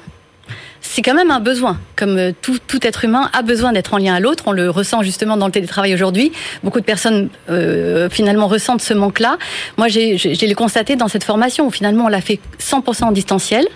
c'est 0.81 1.03
quand 1.03 1.15
même 1.15 1.31
un 1.31 1.41
besoin. 1.41 1.79
Comme 1.97 2.19
euh, 2.19 2.33
tout, 2.43 2.59
tout 2.67 2.87
être 2.87 3.05
humain 3.05 3.31
a 3.33 3.43
besoin 3.43 3.73
d'être 3.73 3.95
en 3.95 3.99
lien 3.99 4.15
à 4.15 4.21
l'autre. 4.21 4.45
On 4.47 4.53
le 4.53 4.71
ressent 4.71 5.03
justement 5.03 5.37
dans 5.37 5.47
le 5.47 5.53
télétravail 5.53 5.95
aujourd'hui. 5.95 6.31
Beaucoup 6.63 6.81
de 6.81 6.85
personnes 6.85 7.31
euh, 7.51 8.09
finalement 8.11 8.47
ressentent 8.47 8.83
ce 8.83 8.95
manque-là. 8.95 9.39
Moi, 9.79 9.89
j'ai 9.89 10.17
le 10.17 10.55
constaté 10.55 10.95
dans 10.95 11.09
cette 11.09 11.25
formation 11.25 11.67
où 11.67 11.71
finalement 11.71 12.05
on 12.05 12.09
l'a 12.09 12.21
fait 12.21 12.39
100% 12.61 13.05
en 13.05 13.13
distanciel. 13.13 13.67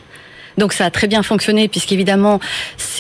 Donc 0.59 0.73
ça 0.73 0.85
a 0.85 0.91
très 0.91 1.07
bien 1.07 1.23
fonctionné 1.23 1.69
puisqu'évidemment 1.69 2.41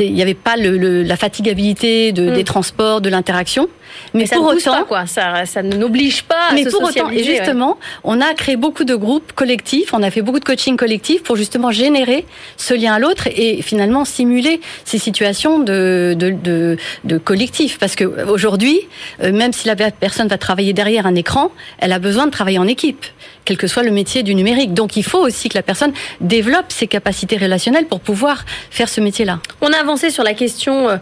il 0.01 0.15
n'y 0.15 0.23
avait 0.23 0.35
pas 0.35 0.57
le, 0.57 1.03
la 1.03 1.17
fatigabilité 1.17 2.13
de, 2.13 2.31
des 2.31 2.43
mm. 2.43 2.45
transports, 2.45 3.01
de 3.01 3.09
l'interaction. 3.09 3.69
Mais, 4.15 4.27
pour 4.27 4.47
autant, 4.47 4.85
quoi. 4.85 5.07
Ça, 5.07 5.45
ça 5.47 5.63
n'oblige 5.63 6.23
pas. 6.23 6.53
Mais 6.55 6.67
à 6.67 6.71
se 6.71 6.77
pour 6.77 6.89
autant, 6.89 7.11
et 7.11 7.25
justement, 7.25 7.79
on 8.05 8.21
a 8.21 8.35
créé 8.35 8.57
beaucoup 8.57 8.85
de 8.85 8.95
groupes 8.95 9.33
collectifs, 9.33 9.93
on 9.93 10.03
a 10.03 10.11
fait 10.11 10.23
beaucoup 10.23 10.39
de 10.39 10.45
coaching 10.45 10.77
collectif 10.77 11.23
pour 11.23 11.37
justement 11.37 11.71
générer 11.71 12.25
ce 12.57 12.75
lien 12.75 12.95
à 12.95 12.99
l'autre 12.99 13.29
et 13.35 13.63
finalement 13.63 14.05
simuler 14.05 14.61
ces 14.85 14.99
situations 14.99 15.59
de 15.59 16.15
de, 16.17 16.31
de, 16.31 16.77
de 17.05 17.19
collectif. 17.19 17.79
Parce 17.79 17.97
que 17.97 18.05
aujourd'hui, 18.29 18.81
euh, 19.23 19.33
même 19.33 19.53
si 19.53 19.67
la 19.67 19.77
personne 19.77 20.29
va 20.29 20.39
travailler 20.39 20.73
derrière 20.73 21.07
un 21.07 21.15
écran, 21.15 21.51
elle 21.79 21.93
a 21.93 21.99
besoin 21.99 22.27
de 22.27 22.31
travailler 22.31 22.59
en 22.59 22.69
équipe, 22.69 23.05
quel 23.45 23.57
que 23.57 23.67
soit 23.67 23.83
le 23.83 23.91
métier 23.91 24.23
du 24.23 24.35
numérique. 24.35 24.75
Donc 24.75 24.97
il 24.97 25.05
faut 25.05 25.21
aussi 25.21 25.49
que 25.49 25.57
la 25.57 25.63
personne 25.63 25.93
développe 26.21 26.67
ses 26.69 26.87
capacités 26.87 27.37
relationnelles 27.37 27.87
pour 27.87 28.01
pouvoir 28.01 28.45
faire 28.71 28.89
ce 28.89 29.01
métier-là. 29.01 29.41
On 29.61 29.73
a 29.73 29.83
avancé 29.88 30.11
sur 30.11 30.22
la 30.22 30.35
question 30.35 31.01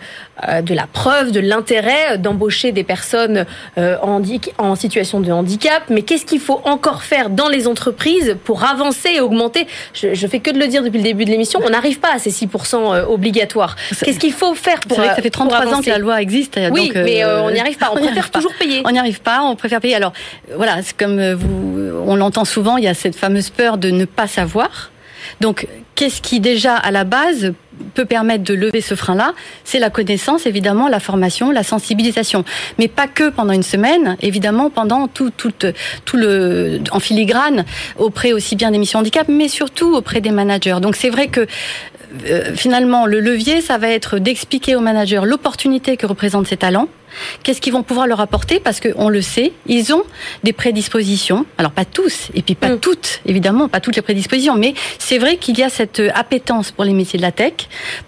euh, 0.48 0.62
de 0.62 0.74
la 0.74 0.86
preuve 0.86 1.32
de 1.32 1.40
l'intérêt 1.40 2.18
d'embaucher 2.18 2.70
des 2.70 2.84
personnes 2.84 3.44
euh, 3.78 3.96
en, 4.00 4.76
situation 4.76 5.18
de 5.20 5.32
handicap. 5.32 5.82
Mais 5.88 6.02
qu'est-ce 6.02 6.24
qu'il 6.24 6.38
faut 6.38 6.60
encore 6.64 7.02
faire 7.02 7.30
dans 7.30 7.48
les 7.48 7.66
entreprises 7.66 8.36
pour 8.44 8.62
avancer 8.62 9.10
et 9.16 9.20
augmenter? 9.20 9.66
Je, 9.92 10.14
je 10.14 10.26
fais 10.28 10.38
que 10.38 10.52
de 10.52 10.58
le 10.58 10.68
dire 10.68 10.84
depuis 10.84 10.98
le 10.98 11.02
début 11.02 11.24
de 11.24 11.30
l'émission, 11.30 11.60
on 11.64 11.70
n'arrive 11.70 11.98
pas 11.98 12.14
à 12.14 12.18
ces 12.20 12.30
6% 12.30 12.74
euh, 12.76 13.06
obligatoires. 13.06 13.74
Qu'est-ce 14.04 14.20
qu'il 14.20 14.32
faut 14.32 14.54
faire 14.54 14.78
pour 14.80 14.92
C'est 14.92 14.98
vrai 14.98 15.08
que 15.08 15.16
ça 15.16 15.22
fait 15.22 15.30
33 15.30 15.74
ans 15.74 15.80
que 15.80 15.90
la 15.90 15.98
loi 15.98 16.22
existe. 16.22 16.60
Oui, 16.70 16.92
mais 16.94 17.24
on 17.24 17.50
n'y 17.50 17.58
arrive 17.58 17.78
pas. 17.78 17.90
On, 17.92 17.96
préfère 18.04 18.30
toujours 18.30 18.54
payer. 18.54 18.82
On 18.84 18.92
n'y 18.92 19.00
arrive 19.00 19.20
pas. 19.20 19.42
On 19.42 19.56
préfère 19.56 19.80
payer. 19.80 19.96
Alors 19.96 20.12
voilà, 20.54 20.82
c'est 20.82 20.96
comme 20.96 21.32
vous, 21.32 21.80
on 22.06 22.14
l'entend 22.14 22.44
souvent. 22.44 22.76
Il 22.76 22.84
y 22.84 22.88
a 22.88 22.94
cette 22.94 23.16
fameuse 23.16 23.50
peur 23.50 23.78
de 23.78 23.90
ne 23.90 24.04
pas 24.04 24.28
savoir. 24.28 24.90
Donc, 25.40 25.66
qu'est-ce 25.94 26.20
qui 26.20 26.40
déjà 26.40 26.74
à 26.76 26.90
la 26.90 27.04
base 27.04 27.52
peut 27.94 28.04
permettre 28.04 28.44
de 28.44 28.54
lever 28.54 28.80
ce 28.80 28.94
frein-là, 28.94 29.34
c'est 29.64 29.78
la 29.78 29.90
connaissance, 29.90 30.46
évidemment, 30.46 30.88
la 30.88 31.00
formation, 31.00 31.50
la 31.50 31.62
sensibilisation. 31.62 32.44
Mais 32.78 32.88
pas 32.88 33.06
que 33.06 33.28
pendant 33.30 33.52
une 33.52 33.62
semaine, 33.62 34.16
évidemment, 34.20 34.70
pendant 34.70 35.08
tout, 35.08 35.30
tout, 35.30 35.52
tout 36.04 36.16
le, 36.16 36.80
en 36.90 37.00
filigrane, 37.00 37.64
auprès 37.98 38.32
aussi 38.32 38.56
bien 38.56 38.70
des 38.70 38.78
missions 38.78 39.00
handicap, 39.00 39.28
mais 39.28 39.48
surtout 39.48 39.94
auprès 39.94 40.20
des 40.20 40.30
managers. 40.30 40.78
Donc 40.80 40.96
c'est 40.96 41.10
vrai 41.10 41.28
que 41.28 41.46
euh, 42.28 42.54
finalement, 42.54 43.06
le 43.06 43.20
levier, 43.20 43.60
ça 43.60 43.78
va 43.78 43.88
être 43.88 44.18
d'expliquer 44.18 44.76
aux 44.76 44.80
managers 44.80 45.20
l'opportunité 45.24 45.96
que 45.96 46.06
représentent 46.06 46.46
ces 46.46 46.56
talents, 46.56 46.88
qu'est-ce 47.42 47.60
qu'ils 47.60 47.72
vont 47.72 47.82
pouvoir 47.82 48.06
leur 48.06 48.20
apporter, 48.20 48.60
parce 48.60 48.80
qu'on 48.80 49.08
le 49.08 49.22
sait, 49.22 49.52
ils 49.66 49.92
ont 49.92 50.02
des 50.44 50.52
prédispositions. 50.52 51.46
Alors 51.58 51.72
pas 51.72 51.84
tous, 51.84 52.28
et 52.34 52.42
puis 52.42 52.54
pas 52.54 52.70
mm. 52.70 52.80
toutes, 52.80 53.20
évidemment, 53.26 53.68
pas 53.68 53.80
toutes 53.80 53.96
les 53.96 54.02
prédispositions, 54.02 54.56
mais 54.56 54.74
c'est 54.98 55.18
vrai 55.18 55.36
qu'il 55.36 55.58
y 55.58 55.62
a 55.62 55.68
cette 55.68 56.02
appétence 56.14 56.70
pour 56.70 56.84
les 56.84 56.92
métiers 56.92 57.18
de 57.18 57.22
la 57.22 57.32
tech, 57.32 57.54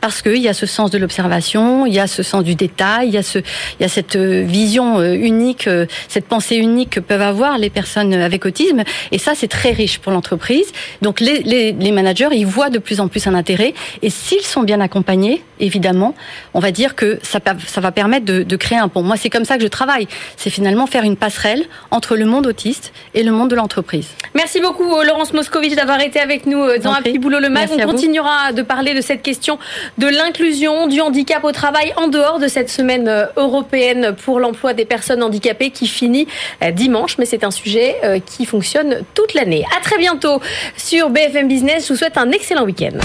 parce 0.01 0.23
qu'il 0.23 0.39
y 0.39 0.49
a 0.49 0.55
ce 0.55 0.67
sens 0.67 0.91
de 0.91 0.99
l'observation, 0.99 1.87
il 1.87 1.95
y 1.95 2.01
a 2.01 2.07
ce 2.07 2.23
sens 2.23 2.45
du 2.45 2.55
détail, 2.55 3.09
il 3.09 3.15
y 3.15 3.19
a, 3.19 3.23
ce, 3.23 3.39
il 3.39 3.83
y 3.83 3.85
a 3.85 3.89
cette 3.89 4.17
euh, 4.17 4.43
vision 4.43 4.99
euh, 4.99 5.15
unique, 5.15 5.69
cette 6.09 6.27
pensée 6.27 6.57
unique 6.57 6.91
que 6.91 7.01
peuvent 7.01 7.23
avoir 7.23 7.59
les 7.59 7.71
personnes 7.71 8.13
avec 8.15 8.45
autisme, 8.47 8.83
et 9.13 9.19
ça 9.19 9.33
c'est 9.35 9.49
très 9.49 9.73
riche 9.73 9.99
pour 9.99 10.13
l'entreprise. 10.13 10.73
Donc 11.03 11.21
les, 11.21 11.43
les, 11.43 11.73
les 11.73 11.93
managers, 11.93 12.29
ils 12.33 12.47
voient 12.47 12.71
de 12.71 12.79
plus 12.79 13.01
en 13.01 13.09
plus 13.09 13.27
un 13.27 13.35
intérêt, 13.35 13.75
et 14.03 14.11
s'ils 14.11 14.43
sont 14.43 14.63
bien 14.63 14.81
accompagnés, 14.81 15.43
évidemment, 15.61 16.15
on 16.55 16.61
va 16.61 16.71
dire 16.71 16.95
que 16.95 17.19
ça, 17.23 17.41
ça 17.67 17.81
va 17.81 17.93
permettre 17.93 18.25
de, 18.25 18.43
de, 18.43 18.57
créer 18.57 18.79
un 18.79 18.88
pont. 18.89 19.03
Moi, 19.03 19.17
c'est 19.17 19.31
comme 19.31 19.45
ça 19.45 19.57
que 19.57 19.63
je 19.63 19.69
travaille. 19.69 20.09
C'est 20.37 20.51
finalement 20.51 20.87
faire 20.87 21.05
une 21.05 21.17
passerelle 21.17 21.67
entre 21.91 22.17
le 22.17 22.25
monde 22.25 22.47
autiste 22.47 22.93
et 23.15 23.23
le 23.23 23.33
monde 23.33 23.51
de 23.51 23.57
l'entreprise. 23.57 24.09
Merci 24.35 24.61
beaucoup, 24.61 24.95
euh, 24.95 25.05
Laurence 25.05 25.33
Moscovitch, 25.33 25.75
d'avoir 25.75 26.01
été 26.01 26.21
avec 26.21 26.47
nous 26.47 26.63
euh, 26.63 26.79
dans 26.79 26.93
Happy 26.93 27.19
Boulot 27.19 27.41
le 27.41 27.49
Mag. 27.49 27.69
On 27.73 27.87
continuera 27.87 28.53
de 28.53 28.63
parler 28.63 28.95
de 28.95 29.01
cette 29.01 29.23
question 29.23 29.59
de 29.99 30.07
l'inclusion, 30.07 30.87
du 30.87 31.01
handicap 31.01 31.45
au 31.45 31.53
travail 31.53 31.93
en 31.97 32.09
dehors 32.09 32.39
de 32.39 32.49
cette 32.49 32.71
semaine 32.71 33.09
euh, 33.09 33.27
européenne 33.37 34.15
pour 34.25 34.41
l'emploi 34.41 34.75
des 34.75 34.85
personnes 34.85 35.23
handicapées 35.23 35.71
qui 35.71 35.87
finit 35.87 36.27
dimanche. 36.73 37.19
Mais 37.19 37.25
c'est 37.25 37.45
un 37.45 37.51
sujet 37.51 37.97
qui 38.27 38.47
fonctionne 38.47 39.03
toute 39.15 39.35
l'année. 39.35 39.65
À 39.77 39.81
très 39.83 39.99
bientôt 39.99 40.41
sur 40.77 41.11
BFM 41.11 41.49
Business. 41.49 41.87
Je 41.87 41.93
vous 41.93 41.99
souhaite 41.99 42.17
un 42.17 42.31
excellent 42.31 42.65
week-end. 42.65 42.99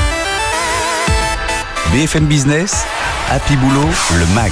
BFM 1.93 2.25
Business, 2.25 2.85
Happy 3.29 3.55
Boulot, 3.55 3.87
le 4.17 4.25
MAG. 4.33 4.51